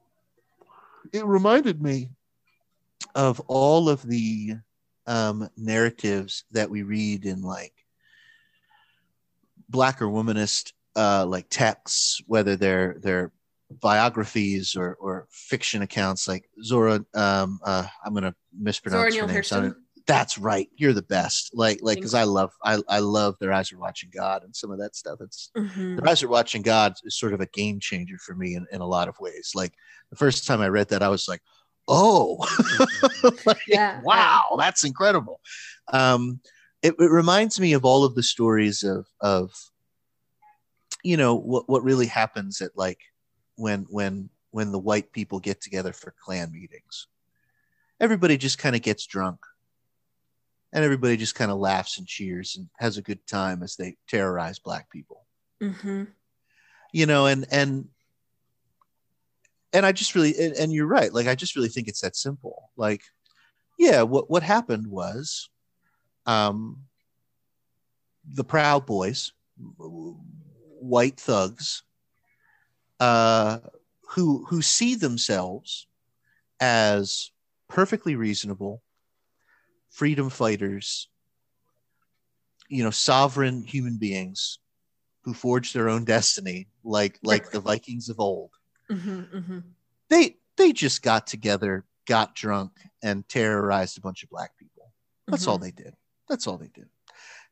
[1.15, 2.09] it reminded me
[3.15, 4.55] of all of the
[5.07, 7.73] um, narratives that we read in like
[9.69, 13.31] black or womanist uh, like texts, whether they're they're
[13.81, 17.05] biographies or, or fiction accounts like Zora.
[17.13, 19.84] Um, uh, I'm going to mispronounce Zora her name.
[20.07, 20.69] That's right.
[20.75, 21.51] You're the best.
[21.53, 24.71] Like, like, because I love, I, I love their eyes are watching God and some
[24.71, 25.19] of that stuff.
[25.21, 25.95] It's Mhm.
[25.97, 28.81] their eyes are watching God is sort of a game changer for me in, in
[28.81, 29.51] a lot of ways.
[29.55, 29.73] Like
[30.11, 31.41] the first time I read that, I was like,
[31.87, 32.37] oh,
[33.45, 35.39] Like, Yeah, wow, that's incredible.
[35.91, 36.39] Um,
[36.83, 39.51] it, it reminds me of all of the stories of, of,
[41.03, 42.99] you know, what, what really happens at like
[43.55, 47.07] when, when, when the white people get together for Klan meetings.
[47.99, 49.39] Everybody just kind of gets drunk
[50.75, 53.95] and everybody just kind of laughs and cheers and has a good time as they
[54.07, 55.25] terrorize black people
[55.61, 56.07] Mhm.
[56.91, 57.87] you know and and
[59.73, 62.15] and i just really and, and you're right like i just really think it's that
[62.15, 63.01] simple like
[63.79, 65.49] yeah what what happened was
[66.25, 66.83] um
[68.33, 69.31] the proud boys
[69.77, 71.83] white thugs
[72.99, 73.59] uh
[74.09, 75.87] who who see themselves
[76.59, 77.31] as
[77.69, 78.81] perfectly reasonable
[79.95, 81.07] freedom fighters
[82.67, 84.59] you know sovereign human beings
[85.23, 88.51] who forged their own destiny like like the vikings of old
[88.91, 89.31] Mhm.
[89.33, 89.63] Mhm.
[90.09, 92.71] they they just got together got drunk
[93.03, 94.91] and terrorized a bunch of black people
[95.27, 95.61] that's all Mhm.
[95.61, 95.95] they did
[96.27, 96.89] that's all they did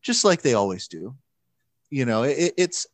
[0.01, 1.15] just like they always do
[1.89, 2.85] you know it, it's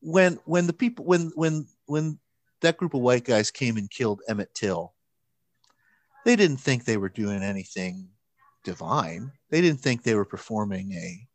[0.00, 2.18] when when the people when when when
[2.60, 4.92] that group of white guys came and killed emmett till
[6.26, 8.08] they didn't think they were doing anything
[8.64, 9.30] divine.
[9.50, 11.28] They didn't think they were performing a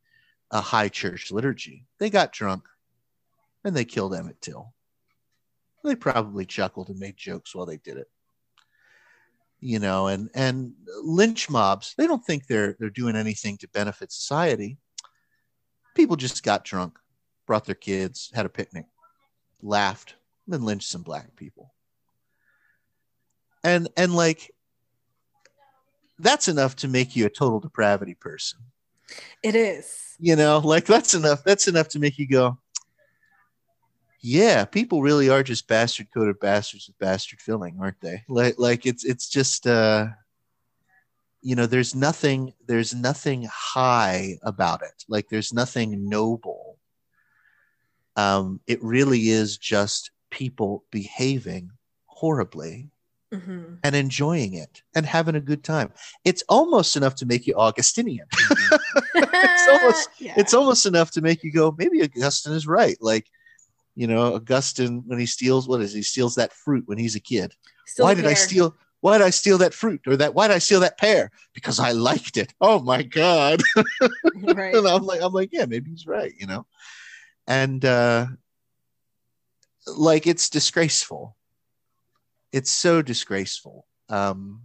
[0.52, 1.86] a high church liturgy.
[2.00, 2.68] They got drunk
[3.64, 4.74] and they killed emmett till.
[5.84, 8.10] They probably chuckled and made jokes while they did it.
[9.60, 10.74] You know and and
[11.04, 14.78] lynch mobs they don't think they're they're doing anything to benefit society.
[15.96, 16.98] People just got drunk
[17.46, 18.86] brought their kids had a picnic
[19.62, 20.16] laughed
[20.50, 21.74] then lynched some black people.
[23.64, 24.52] And and like
[26.20, 28.60] that's enough to make you a total depravity person.
[29.42, 30.16] It is.
[30.20, 32.58] you know like that's enough that's enough to make you go
[34.22, 38.24] yeah people really are just bastard coated bastards with bastard filling aren't they?
[38.28, 40.08] Like like it's it's just uh
[41.42, 45.06] you know there's nothing there's nothing high about it.
[45.08, 46.78] Like there's nothing noble.
[48.16, 51.72] Um it really is just people behaving
[52.06, 52.90] horribly
[53.34, 53.78] Mhm.
[53.84, 55.92] and enjoying it and having a good time.
[56.26, 58.28] It's almost enough to make you augustinian.
[59.16, 60.34] It's almost- Yeah.
[60.38, 62.98] it's almost enough to make you go maybe augustine is right.
[63.02, 63.28] Like
[63.96, 67.20] you know augustine when he steals what is he steals that fruit when he's a
[67.20, 67.54] kid.
[67.86, 70.56] Still why did i steal why did i steal that fruit or that why did
[70.56, 71.32] i steal that pear?
[71.54, 72.54] Because i liked it.
[72.62, 73.62] Oh my god.
[74.42, 74.74] Right.
[74.74, 76.66] and i'm like i'm like yeah maybe he's right you know?
[77.48, 78.28] And uh
[79.88, 81.36] like it's disgraceful
[82.52, 83.86] it's so disgraceful.
[84.10, 84.62] Um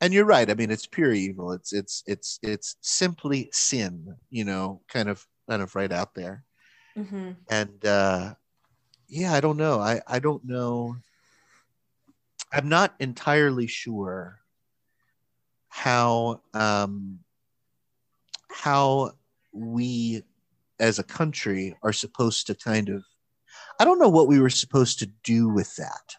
[0.00, 0.50] and you're right.
[0.50, 1.52] I mean it's pure evil.
[1.52, 6.44] It's it's it's it's simply sin you know kind of kind of right out there.
[6.96, 7.36] Mhm.
[7.48, 8.34] and uh
[9.08, 9.80] yeah i don't know.
[9.80, 10.96] I i don't know.
[12.52, 14.40] I'm not entirely sure
[15.68, 17.20] how um
[18.50, 19.12] how
[19.52, 20.22] we
[20.78, 23.04] as a country are supposed to kind of
[23.82, 26.14] i don't know what we were supposed to do with that.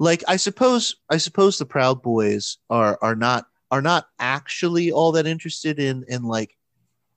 [0.00, 5.12] Like i suppose i suppose the proud boys are are not are not actually all
[5.12, 6.56] that interested in in like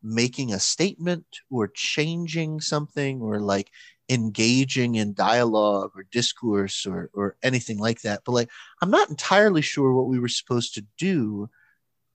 [0.04, 3.72] making a statement or changing something or like
[4.10, 8.22] engaging in dialogue or discourse or or anything like that.
[8.26, 8.50] But like
[8.84, 11.50] i'm not entirely sure what we were supposed to do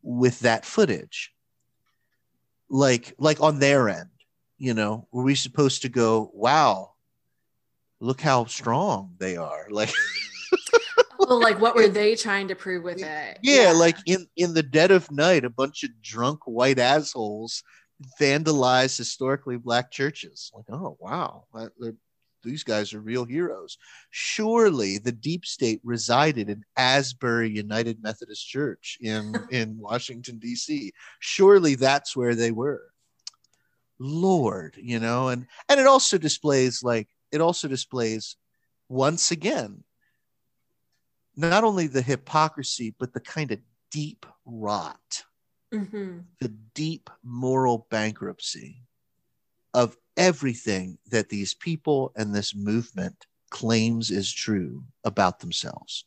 [0.02, 1.32] with that footage.
[2.68, 4.10] Like like on their end
[4.60, 6.89] you know were we supposed to go wow
[8.00, 9.92] look how strong they are like
[11.18, 13.38] Well, like, what were they trying to prove with it?
[13.42, 17.62] yeah, like in in the dead of night a bunch of drunk white assholes
[18.18, 20.50] vandalize historically black churches.
[20.54, 21.96] Like oh wow that- that-
[22.42, 23.76] these guys are real heroes.
[24.08, 31.74] Surely the deep state resided in asbury united methodist church in in washington d.c surely
[31.74, 32.80] that's where they were.
[33.98, 38.36] Lord you know and and it also displays like it also displays
[38.88, 39.84] once again
[41.36, 43.58] not only the hypocrisy but the kind of
[43.90, 45.24] deep rot
[45.72, 46.24] Mhm.
[46.40, 48.82] the deep moral bankruptcy
[49.72, 56.04] of everything that these people and this movement claims is true about themselves.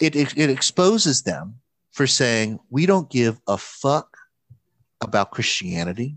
[0.00, 1.60] It, it, it exposes them
[1.90, 4.16] for saying, we don't give a fuck
[5.00, 6.16] about Christianity.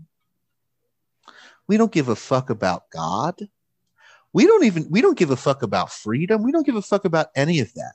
[1.68, 3.48] We don't give a fuck about God.
[4.32, 6.42] We don't even, we don't give a fuck about freedom.
[6.42, 7.94] We don't give a fuck about any of that.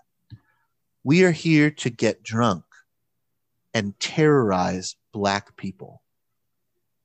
[1.03, 2.63] We are here to get drunk
[3.73, 6.01] and terrorize black people.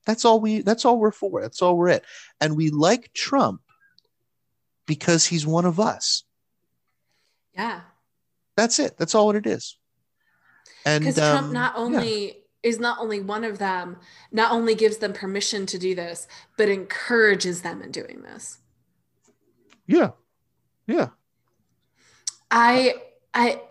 [0.05, 1.41] That's all we that's all we're for.
[1.41, 2.05] That's all we're at.
[2.39, 3.61] And we like Trump
[4.85, 6.23] because he's one of us.
[7.53, 7.81] Yeah.
[8.55, 8.97] That's it.
[8.97, 9.77] That's all what it is.
[10.85, 13.97] And Because um, Trump not only is not only one of them,
[14.31, 16.27] not only gives them permission to do this,
[16.57, 18.59] but encourages them in doing this.
[19.87, 20.11] yeah.
[20.87, 21.09] Yeah.
[22.49, 22.95] I
[23.33, 23.61] I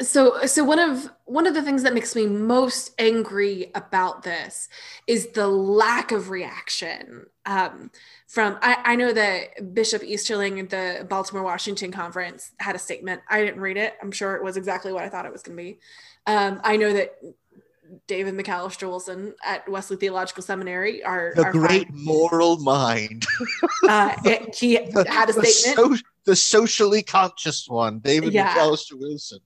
[0.00, 4.68] so so one of one of the things that makes me most angry about this
[5.06, 7.90] is the lack of reaction um,
[8.26, 13.22] from I, I know that Bishop Easterling at the Baltimore Washington conference had a statement.
[13.28, 13.94] I didn't read it.
[14.02, 15.78] I'm sure it was exactly what I thought it was going to be.
[16.26, 17.14] Um, I know that
[18.06, 22.04] David McAllister Wilson at Wesley Theological Seminary our, The are great fine.
[22.04, 23.26] moral mind.
[23.88, 25.98] Uh, it- he the, had a the statement.
[25.98, 28.54] so- the socially conscious one, David Yeah.
[28.54, 29.40] McAllister Wilson.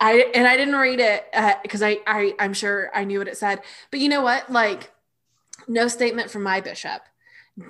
[0.00, 1.26] I and I didn't read it
[1.62, 3.60] because I, I I'm sure I knew what it said.
[3.90, 4.50] But you know what?
[4.50, 4.90] Like,
[5.68, 7.02] no statement from my bishop.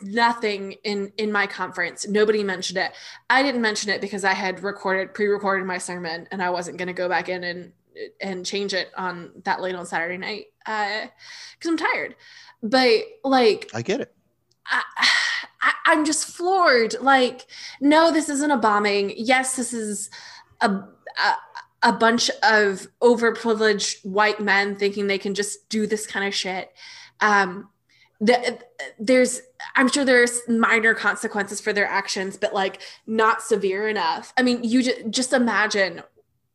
[0.03, 2.07] Nothing in in my conference.
[2.07, 2.93] Nobody mentioned it.
[3.29, 6.87] I didn't mention it because I had recorded pre-recorded my sermon and I wasn't going
[6.87, 7.73] to go back in and
[8.21, 11.11] and change it on that late on Saturday night because
[11.67, 12.15] I'm tired.
[12.63, 14.15] But like I get it.
[14.67, 14.83] I,
[15.61, 16.95] I, I'm just floored.
[17.01, 17.47] Like,
[17.81, 19.13] no, this isn't a bombing.
[19.17, 20.11] Yes, this is
[20.61, 21.35] a, a
[21.83, 26.71] a bunch of overprivileged white men thinking they can just do this kind of shit.
[27.21, 27.71] Um,
[28.21, 28.61] the,
[29.01, 29.43] there's,
[29.75, 34.33] I'm sure there's minor consequences for their actions, but like not severe enough.
[34.39, 36.03] I mean, you just just imagine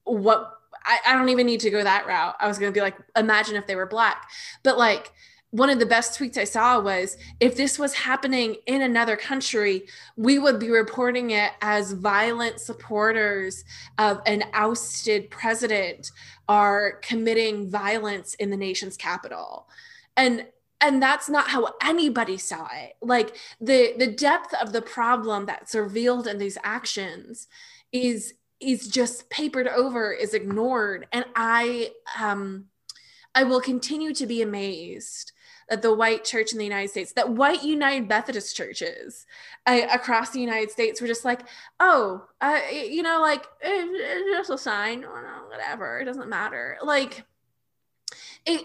[0.06, 0.54] what.
[0.88, 2.36] I, I don't even need to go that route.
[2.40, 4.30] I was gonna be like, imagine if they were black,
[4.64, 5.12] but like
[5.52, 9.88] one of the best tweets I saw was if this was happening in another country,
[10.18, 13.64] we would be reporting it as violent supporters
[13.98, 16.12] of an ousted president
[16.50, 19.68] are committing violence in the nation's capital.
[20.16, 20.46] And
[20.80, 22.98] and that's not how anybody saw it.
[23.02, 27.48] Like the the depth of the problem that's revealed in these actions
[27.92, 31.08] is is just papered over, is ignored.
[31.12, 32.66] And I um
[33.36, 35.32] I will continue to be amazed
[35.70, 39.26] that the white church in the United States, that white United Methodist churches
[39.66, 41.42] uh, across the United States were just like,
[41.80, 46.78] oh, uh, you know, like eh, it's just a sign, or whatever, it doesn't matter.
[46.84, 47.26] Like,
[48.46, 48.64] it.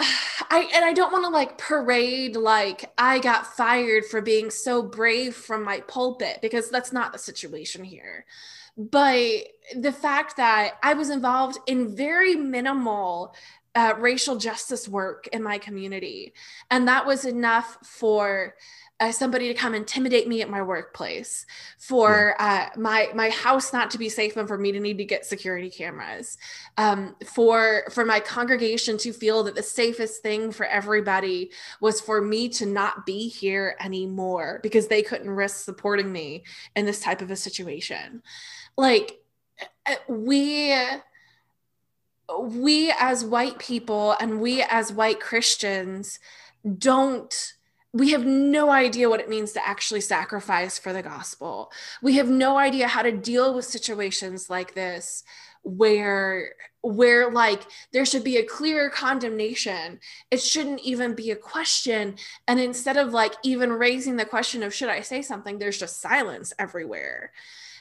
[0.50, 4.82] I and I don't want to like parade like I got fired for being so
[4.82, 8.24] brave from my pulpit because that's not the situation here.
[8.76, 13.34] But the fact that I was involved in very minimal
[13.74, 16.32] uh, racial justice work in my community,
[16.70, 18.54] and that was enough for
[19.00, 21.46] uh, somebody to come intimidate me at my workplace,
[21.78, 25.04] for uh, my my house not to be safe, and for me to need to
[25.04, 26.36] get security cameras,
[26.76, 32.20] um, for for my congregation to feel that the safest thing for everybody was for
[32.20, 36.44] me to not be here anymore because they couldn't risk supporting me
[36.76, 38.22] in this type of a situation.
[38.76, 39.20] Like
[39.86, 40.76] uh, we
[42.38, 46.20] we as white people and we as white Christians
[46.78, 47.54] don't
[47.92, 51.72] we have no idea what it means to actually sacrifice for the gospel.
[52.02, 55.24] We have no idea how to deal with situations like this
[55.62, 57.62] where where like
[57.92, 62.16] there should be a clear condemnation it shouldn't even be a question
[62.48, 66.00] and instead of like even raising the question of should i say something there's just
[66.00, 67.30] silence everywhere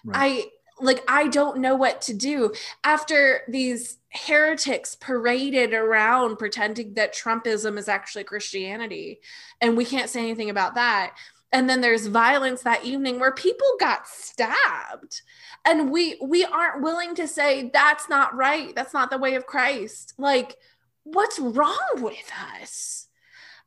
[0.03, 0.45] Right.
[0.81, 2.53] Like i don't know what to do.
[2.83, 9.19] After these heretics paraded around pretending that trumpism is actually christianity
[9.61, 11.15] and we can't say anything about that.
[11.51, 15.21] And then there's violence that evening where people got stabbed.
[15.65, 18.73] And we we aren't willing to say that's not right.
[18.75, 20.13] That's not the way of christ.
[20.17, 20.57] Like
[21.03, 23.07] what's wrong with us?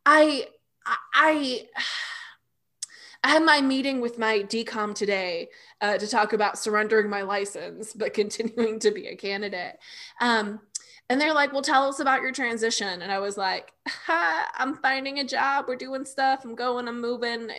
[0.07, 0.47] I
[0.87, 1.69] i i
[3.31, 5.49] had my meeting with my DCOM today
[5.81, 9.79] uh, to talk about surrendering my license but continuing to be a candidate
[10.21, 10.61] um,
[11.13, 13.03] and they're like, well, tell us about your transition.
[13.03, 13.73] And I was like,
[14.09, 15.67] I'm finding a job.
[15.69, 16.43] We're doing stuff.
[16.43, 17.51] I'm going, I'm moving.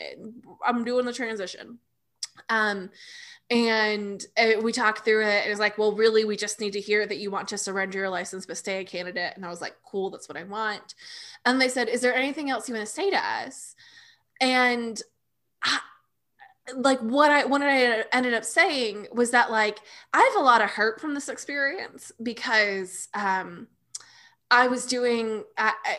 [0.66, 1.78] I'm doing the transition.
[2.50, 2.90] Um,
[3.52, 5.46] and uh, we talked through it.
[5.46, 8.00] It was like, well, really, we just need to hear that you want to surrender
[8.00, 9.34] your license, but stay a candidate.
[9.36, 10.96] And I was like, cool, that's what I want.
[11.46, 13.76] And they said, is there anything else you want to say to us?
[14.42, 15.00] And
[16.76, 19.80] Like what I what I ended up saying was that like
[20.14, 23.68] I have a lot of hurt from this experience because um,
[24.50, 25.98] I was doing I, I,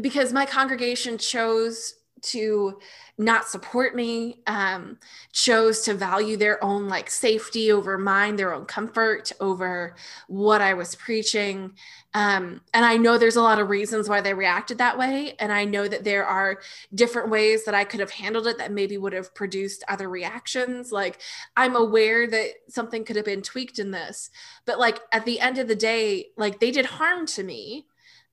[0.00, 1.94] because my congregation chose
[2.26, 2.78] to
[3.18, 4.98] not support me um,
[5.32, 9.94] chose to value their own like safety over mine their own comfort over
[10.28, 11.72] what i was preaching.
[12.14, 15.52] Um, and i know there's a lot of reasons why they reacted that way and
[15.52, 16.60] i know that there are
[16.94, 20.92] different ways that i could have handled it that maybe would have produced other reactions.
[20.92, 21.20] Like
[21.56, 24.30] i'm aware that something could have been tweaked in this
[24.66, 27.86] but like at the end of the day like they did harm to me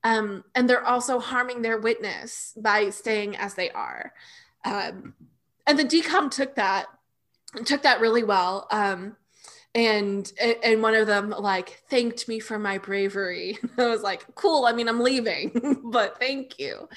[0.04, 4.14] um, and they're also harming their witness by staying as they are.
[4.66, 5.14] Um,
[5.66, 6.88] and the DCOM took that
[7.66, 8.68] took that really well.
[8.72, 9.16] Um,
[9.76, 10.32] and
[10.64, 13.58] and one of them like thanked me for my bravery.
[13.78, 14.66] I was like, cool.
[14.66, 16.88] I mean, I'm leaving, but thank you.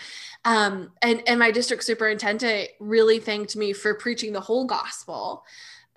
[0.44, 5.44] Um, and and my district superintendent really thanked me for preaching the whole gospel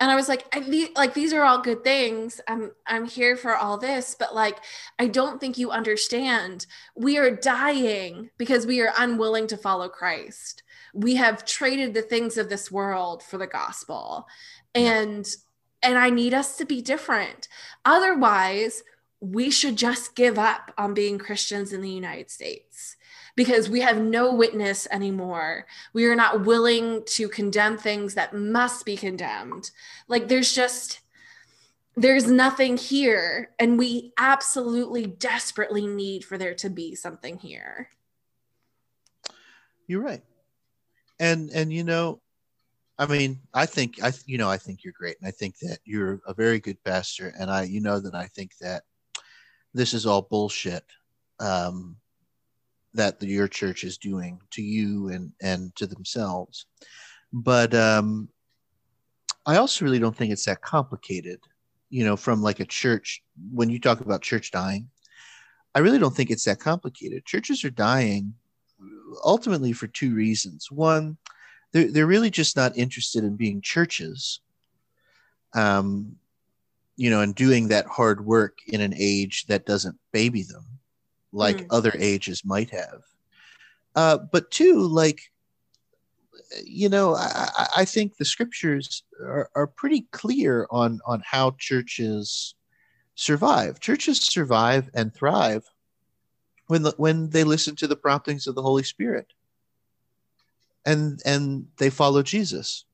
[0.00, 2.40] and I was like, I, like these are all good things.
[2.48, 4.58] I'm I'm here for all this, but like
[4.98, 6.66] I don't think you understand.
[6.96, 10.62] We are dying because we are unwilling to follow Christ.
[10.94, 14.26] We have traded the things of this world for the gospel.
[14.74, 15.28] And
[15.82, 17.48] and I need us to be different.
[17.84, 18.82] Otherwise,
[19.20, 22.96] we should just give up on being Christians in the United States
[23.36, 25.66] because we have no witness anymore.
[25.92, 29.70] We are not willing to condemn things that must be condemned.
[30.08, 31.00] Like there's just,
[31.96, 33.50] there's nothing here.
[33.58, 37.90] And we absolutely desperately need for there to be something here.
[39.86, 40.22] You're right.
[41.18, 42.20] And, and, you know,
[42.98, 45.78] I mean, I think I, you know, I think you're great, and I think that
[45.86, 48.82] you're a very good pastor, and I, you know, that I think that
[49.72, 50.84] this is all bullshit.
[51.38, 51.96] Um,
[52.94, 56.66] that your church is doing to you and and to themselves.
[57.32, 58.28] But um
[59.46, 61.40] i also really don't think it's that complicated
[61.88, 63.22] you know from like a church
[63.52, 64.88] when you talk about church dying
[65.74, 67.24] i really don't think it's that complicated.
[67.24, 68.34] Churches are dying
[69.24, 70.70] ultimately for two reasons.
[70.70, 71.16] One
[71.72, 74.40] they're, they're really just not interested in being churches
[75.54, 76.16] um
[76.96, 80.64] you know and doing that hard work in an age that doesn't baby them
[81.32, 81.66] like mm.
[81.70, 83.02] other ages might have.
[83.94, 85.20] Uh, but two, like,
[86.64, 92.54] you know, I, I think the scriptures are, are pretty clear on on how churches
[93.14, 93.80] survive.
[93.80, 95.64] Churches survive and thrive
[96.66, 99.32] when the, when they listen to the promptings of the Holy Spirit,
[100.84, 102.84] and and they follow Jesus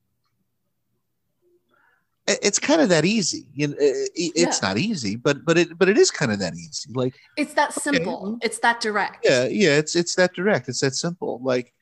[2.27, 4.69] it's kind of that easy you know it's yeah.
[4.69, 7.73] not easy but but it but it is kind of that easy like it's that
[7.73, 8.47] simple okay.
[8.47, 11.73] it's that direct yeah yeah it's it's that direct it's that simple like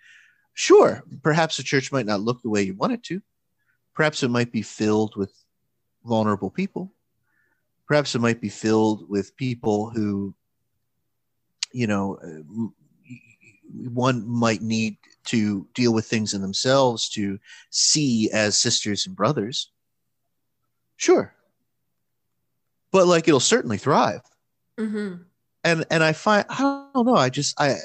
[0.52, 3.22] sure perhaps the church might not look the way you want it to
[3.94, 5.32] perhaps it might be filled with
[6.04, 6.92] vulnerable people
[7.88, 10.34] perhaps it might be filled with people who
[11.72, 12.68] you know uh,
[13.88, 17.38] one might need to deal with things in themselves to
[17.70, 19.70] see as sisters and brothers
[20.96, 21.34] Sure.
[22.92, 24.20] But like it'll certainly thrive.
[24.78, 25.22] Mm-hmm.
[25.64, 27.16] And and I find I don't know.
[27.16, 27.76] I just I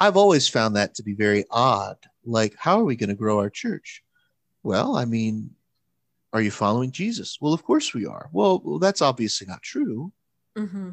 [0.00, 1.96] I've always found that to be very odd.
[2.24, 4.02] Like, how are we going to grow our church?
[4.62, 5.50] Well, I mean,
[6.32, 7.38] are you following Jesus?
[7.40, 8.28] Well, of course we are.
[8.32, 10.12] Well, well that's obviously not true.
[10.56, 10.90] Mm-hmm.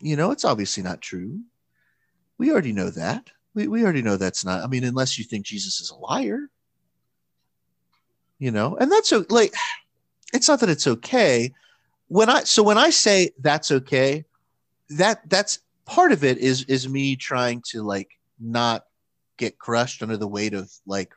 [0.00, 1.40] You know, it's obviously not true.
[2.38, 3.30] We already know that.
[3.54, 4.62] We, we already know that's not.
[4.62, 6.50] I mean, unless you think Jesus is a liar
[8.38, 8.76] you know?
[8.76, 9.54] And that's so like
[10.32, 11.52] it's not that it's okay.
[12.08, 14.24] When i so when i say that's okay
[14.90, 18.84] that that's part of it is is me trying to like not
[19.38, 21.12] get crushed under the weight of like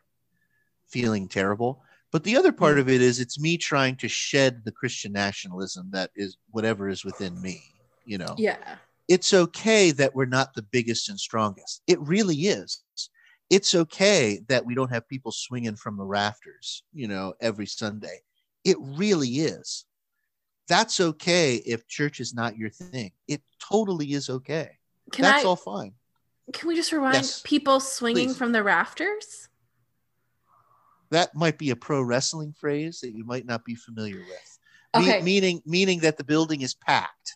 [0.87, 1.83] feeling terrible.
[2.11, 5.89] But the other part of it is it's me trying to shed the christian nationalism
[5.91, 7.61] that is whatever is within me
[8.07, 8.33] you know?
[8.37, 8.57] Yeah.
[9.07, 11.83] It's okay that we're not the biggest and strongest.
[11.85, 12.81] It really is
[13.49, 18.21] it's okay that we don't have people swinging from the rafters, you know, every Sunday.
[18.63, 19.85] It really is.
[20.67, 23.11] That's okay if church is not your thing.
[23.27, 24.71] It totally is okay.
[25.11, 25.93] Can That's I, all fine.
[26.51, 27.41] Can we just remind yes.
[27.43, 28.37] people swinging Please.
[28.37, 29.47] from the rafters?
[31.09, 34.59] That might be a pro wrestling phrase that you might not be familiar with.
[34.95, 35.19] Okay.
[35.19, 37.35] Me- meaning meaning that the building is packed.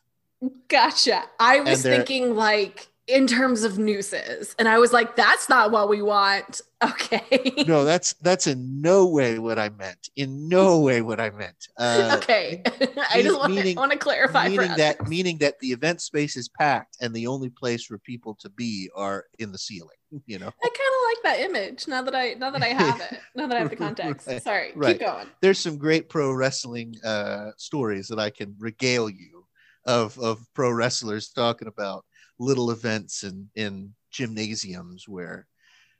[0.67, 1.23] Gotcha.
[1.39, 4.55] I was thinking like in terms of nooses.
[4.57, 6.61] And i was like that's not what we want.
[6.83, 7.53] Okay.
[7.67, 10.09] No that's that's in no way what i meant.
[10.15, 11.67] In no way what i meant.
[11.77, 12.63] Uh, okay.
[13.11, 16.49] i just want, meaning, want to clarify meaning that meaning that the event space is
[16.49, 20.47] packed and the only place for people to be are in the ceiling you know?
[20.47, 23.47] I kind of like that image now that i now that i have it now
[23.47, 24.27] that i have the context.
[24.27, 24.97] right, sorry right.
[24.97, 25.27] keep going.
[25.41, 29.45] There's some great pro wrestling uh stories that i can regale you
[29.85, 32.05] of of pro wrestlers talking about
[32.41, 35.47] little events in in gymnasiums where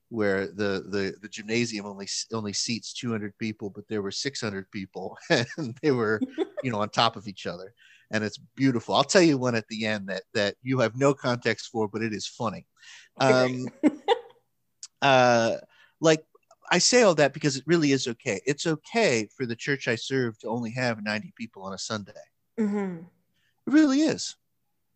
[0.10, 5.18] where the the the gymnasium only only seats 200 people but there were 600 people
[5.30, 6.20] and they were
[6.64, 7.74] you know on top of each other.
[8.14, 8.94] And it's beautiful.
[8.94, 12.02] I'll tell you one at the end that that you have no context for but
[12.02, 12.66] it is funny.
[13.20, 13.68] Um
[15.02, 15.58] uh
[16.00, 16.24] like
[16.70, 18.42] i say all that because it really is okay.
[18.46, 22.26] It's okay for the church i serve to only have 90 people on a sunday.
[22.60, 22.98] Mm-hmm.
[23.68, 24.36] it really is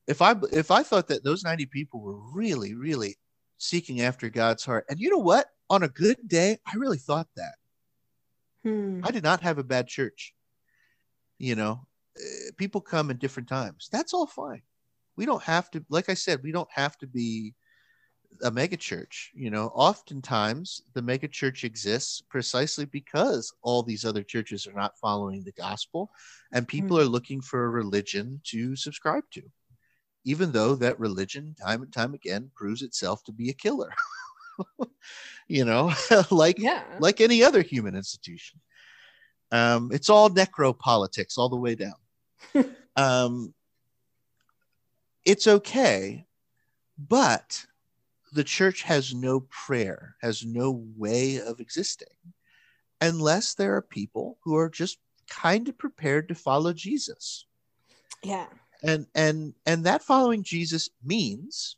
[0.08, 3.16] if i if i thought that those 90 people were really really
[3.58, 4.86] seeking after God's heart.
[4.90, 5.48] And you know what?
[5.70, 7.56] On a good day, I really thought that.
[8.64, 9.02] Hmm.
[9.04, 10.34] I did not have a bad church.
[11.38, 11.86] You know,
[12.18, 13.90] uh, people come in different times.
[13.92, 14.62] That's all fine.
[15.18, 17.54] We don't have to, like I said, we don't have to be
[18.44, 19.32] a mega church.
[19.34, 24.98] You know, oftentimes the mega church exists precisely because all these other churches are not
[25.00, 26.12] following the gospel
[26.52, 27.04] and people Hmm.
[27.04, 29.42] are looking for a religion to subscribe to
[30.26, 33.90] even though that religion time and time again proves itself to be a killer
[35.48, 35.94] you know
[36.32, 36.84] like Yeah.
[37.00, 38.60] like any other human institution
[39.52, 41.94] um, it's all necropolitics all the way down
[42.96, 43.54] um,
[45.24, 46.26] it's okay
[46.98, 47.66] but
[48.34, 52.08] the church has no prayer has no way of existing
[53.02, 54.98] unless there are people who are just
[55.30, 57.46] kind of prepared to follow jesus
[58.24, 58.48] yeah.
[58.86, 61.78] And and and that following jesus means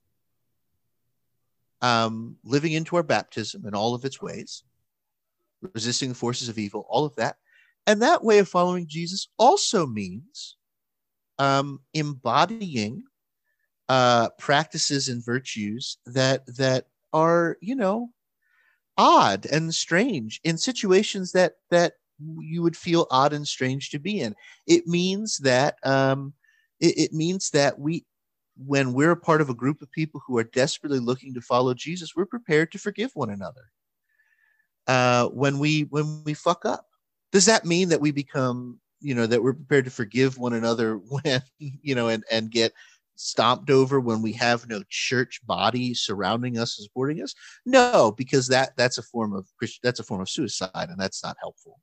[1.81, 4.63] um living into our baptism in all of its ways
[5.73, 7.38] resisting the forces of evil all of that.
[7.88, 10.57] And that way of following jesus also means
[11.39, 13.03] um embodying
[13.89, 18.09] uh practices and virtues that that are you know
[18.97, 21.93] odd and strange in situations that that
[22.39, 24.35] you would feel odd and strange to be in.
[24.65, 26.34] It means that um
[26.79, 28.05] it, it means that we
[28.57, 31.73] when we're a part of a group of people who are desperately looking to follow
[31.73, 33.71] jesus we're prepared to forgive one another.
[34.87, 36.85] Uh, when we when we fuck up
[37.31, 40.95] does that mean that we become you know that we're prepared to forgive one another
[41.09, 42.73] when you know and and get
[43.17, 47.33] stomped over when we have no church body surrounding us and supporting us?
[47.65, 49.47] No because that that's a form of
[49.83, 51.79] that's a form of suicide and that's not helpful.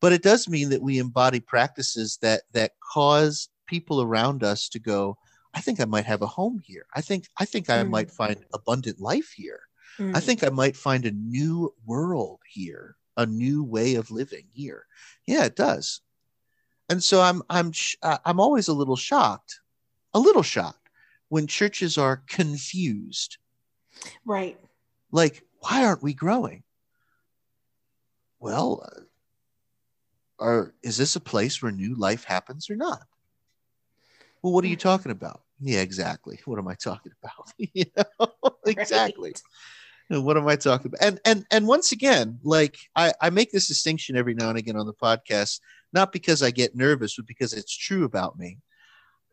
[0.00, 4.78] But it does mean that we embody practices that that cause people around us to
[4.78, 5.16] go
[5.54, 7.90] i think i might have a home here i think i think i Mm.
[7.90, 9.60] might find abundant life here
[10.00, 10.22] I Mm.
[10.24, 14.86] think I might find a new world here, a new way of living here.
[15.24, 16.00] Yeah, it does.
[16.88, 19.60] And so I'm I'm sh- uh, I'm always a little shocked,
[20.12, 20.88] a little shocked
[21.28, 23.38] when churches are confused.
[24.24, 24.58] Right.
[25.12, 26.64] Like, why aren't we growing?
[28.40, 29.00] Well, uh,
[30.40, 33.06] are is this a place where new life happens or not?
[34.44, 34.80] Well, what are you Mhm.
[34.80, 35.42] talking about?
[35.60, 36.38] Yeah, exactly.
[36.44, 37.52] What am I talking about?
[37.58, 39.34] you know, exactly.
[40.10, 40.22] Right.
[40.22, 41.02] What am I talking about?
[41.02, 44.76] And and and once again, like I, I make this distinction every now and again
[44.76, 45.60] on the podcast,
[45.94, 48.58] not because I get nervous, but because it's true about me.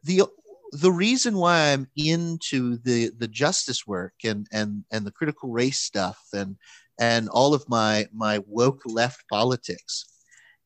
[0.04, 0.24] The
[0.72, 5.80] the reason why I'm into the the justice work and and and the critical race
[5.80, 6.58] stuff and
[7.02, 10.06] and all of my my woke left politics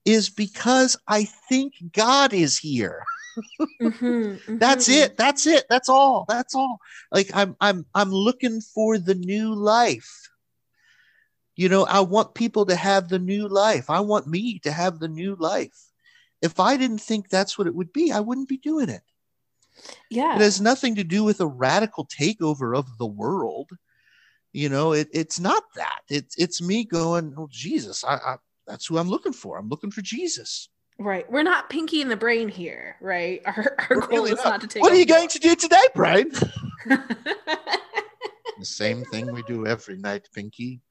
[0.06, 3.04] is because I think God is here.
[3.82, 5.04] Mhm, That's mhm.
[5.04, 5.18] it.
[5.18, 5.66] That's it.
[5.70, 6.26] That's all.
[6.28, 6.80] That's all.
[7.12, 10.30] Like I'm I'm I'm looking for the new life.
[11.56, 13.90] You know, I want people to have the new life.
[13.90, 15.92] I want me to have the new life.
[16.42, 19.02] If I didn't think that's what it would be, I wouldn't be doing it.
[20.10, 20.36] Yeah.
[20.36, 23.70] It has nothing to do with a radical takeover of the world.
[24.52, 26.02] You know, it, it's not that.
[26.10, 28.36] It's it's me going, oh Jesus, I, I
[28.68, 29.58] that's who I'm looking for.
[29.58, 30.70] I'm looking for Jesus.
[30.98, 31.30] Right.
[31.30, 33.42] We're not pinky and the brain here, right?
[33.46, 34.46] Our, our We're goal really is not.
[34.46, 36.32] not to take What are you going to do today, Brain?
[36.88, 40.82] the same thing we do every night, Pinky.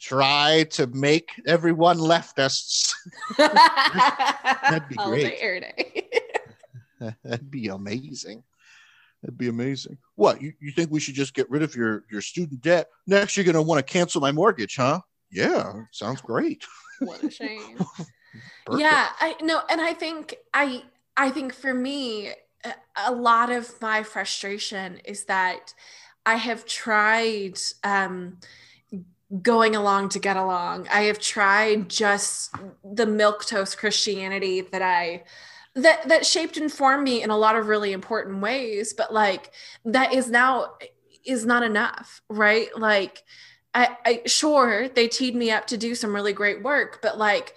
[0.00, 2.92] Try to make everyone leftists.
[3.36, 5.22] That'd be All great.
[5.22, 6.08] day, every day.
[7.24, 8.42] That'd be amazing.
[9.22, 9.98] That'd be amazing.
[10.14, 12.88] What you, you think we should just get rid of your your student debt?
[13.06, 15.00] Next, you're gonna want to cancel my mortgage, huh?
[15.30, 16.64] Yeah, sounds great.
[17.00, 17.78] what a shame.
[18.70, 20.82] Yeah, I know and I think I
[21.16, 22.28] I think for me
[22.64, 22.74] a-
[23.06, 25.74] a lot of my frustration is that
[26.26, 28.38] I have tried um
[29.42, 30.88] going along to get along.
[30.88, 35.24] I have tried just the milquetoast Christianity that I
[35.74, 39.52] that that shaped and formed me in a lot of really important ways, but like
[39.84, 40.74] that is now
[41.24, 42.68] is not enough, right?
[42.76, 43.22] Like
[43.74, 47.54] I, I sure they teed me up to do some really great work, but like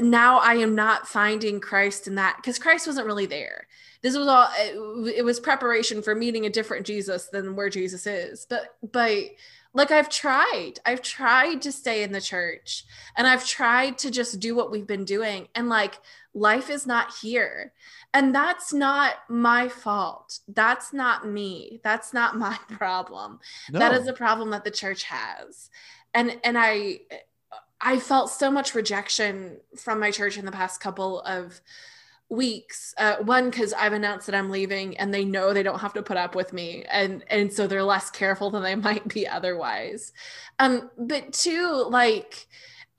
[0.00, 3.66] now I am not finding Christ in that because Christ wasn't really there.
[4.02, 8.06] This was all it, it was preparation for meeting a different Jesus than where Jesus
[8.06, 8.46] is.
[8.48, 9.30] But but
[9.72, 10.74] like I've tried.
[10.84, 12.84] I've tried to stay in the church
[13.16, 16.00] and I've tried to just do what we've been doing and like
[16.34, 17.72] life is not here.
[18.12, 20.40] And that's not my fault.
[20.48, 21.80] That's not me.
[21.84, 23.38] That's not my problem.
[23.70, 23.78] No.
[23.78, 25.70] That is a problem that the church has.
[26.12, 27.00] And and I
[27.80, 31.60] I felt so much rejection from my church in the past couple of
[32.30, 32.94] weeks.
[32.96, 36.02] Uh, one because i've announced that i'm leaving and they know they don't have to
[36.02, 40.12] put up with me and and so they're less careful than they might be otherwise.
[40.58, 42.46] Um but two like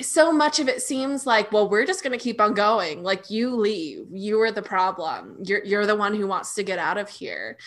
[0.02, 3.04] so much of it seems like well we're just going to keep on going.
[3.04, 4.08] Like you leave.
[4.12, 5.38] You are the problem.
[5.46, 7.58] You're you're the one who wants to get out of here.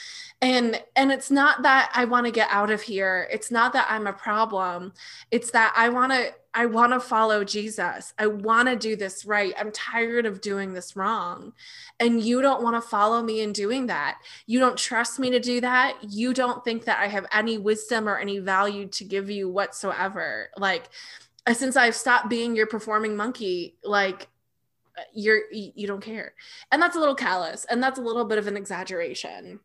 [0.42, 3.26] And and it's not that i want to get out of here.
[3.32, 4.92] It's not that i'm a problem.
[5.30, 8.12] It's that i want to i want to follow jesus.
[8.18, 9.54] I want to do this right.
[9.58, 11.52] I'm tired of doing this wrong.
[12.00, 14.18] And you don't want to follow me in doing that.
[14.46, 15.96] You don't trust me to do that.
[16.02, 20.50] You don't think that i have any wisdom or any value to give you whatsoever.
[20.56, 20.88] Like
[21.52, 24.28] since I've stopped being your performing monkey, like
[25.12, 26.34] you're you don't care.
[26.72, 29.60] And that's a little callous and that's a little bit of an exaggeration.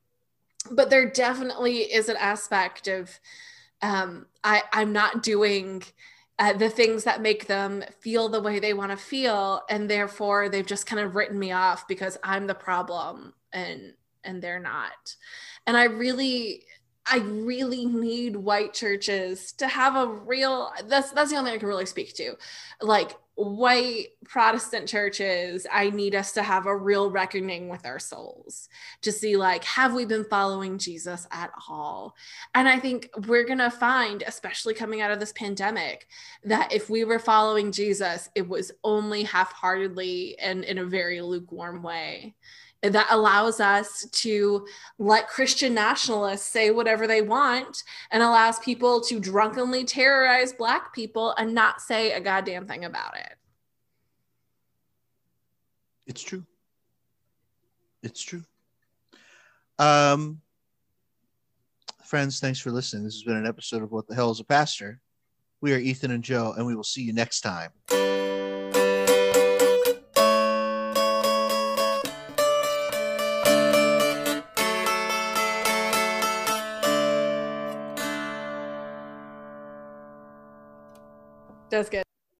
[0.72, 3.20] But there definitely is an aspect of
[3.82, 5.84] um I I'm not doing
[6.40, 10.48] uh, the things that make them feel the way they want to feel and therefore
[10.50, 13.94] they've just kind of written me off because I'm the problem and
[14.24, 15.16] and they're not.
[15.68, 16.66] And I really
[17.12, 21.60] I really need white churches to have a real that's that's the only thing I
[21.60, 22.36] can really speak to.
[22.82, 28.68] Like white Protestant churches, I need us to have a real reckoning with our souls
[29.02, 32.16] to see like have we been following Jesus at all?
[32.54, 36.08] And I think we're going to find especially coming out of this pandemic
[36.44, 41.82] that if we were following Jesus, it was only half-heartedly and in a very lukewarm
[41.82, 42.36] way
[42.82, 44.66] that allows us to
[44.98, 51.34] let Christian nationalists say whatever they want and allows people to drunkenly terrorize Black people
[51.38, 53.36] and not say a goddamn thing about it.
[56.08, 56.46] It's true.
[58.02, 58.44] It's true.
[59.78, 60.42] Um,
[62.06, 63.04] friends, thanks for listening.
[63.04, 65.02] This has been an episode of What the Hell is a Pastor.
[65.62, 67.72] We are Ethan and Joe, and we will see you next time.
[81.80, 82.09] That's good.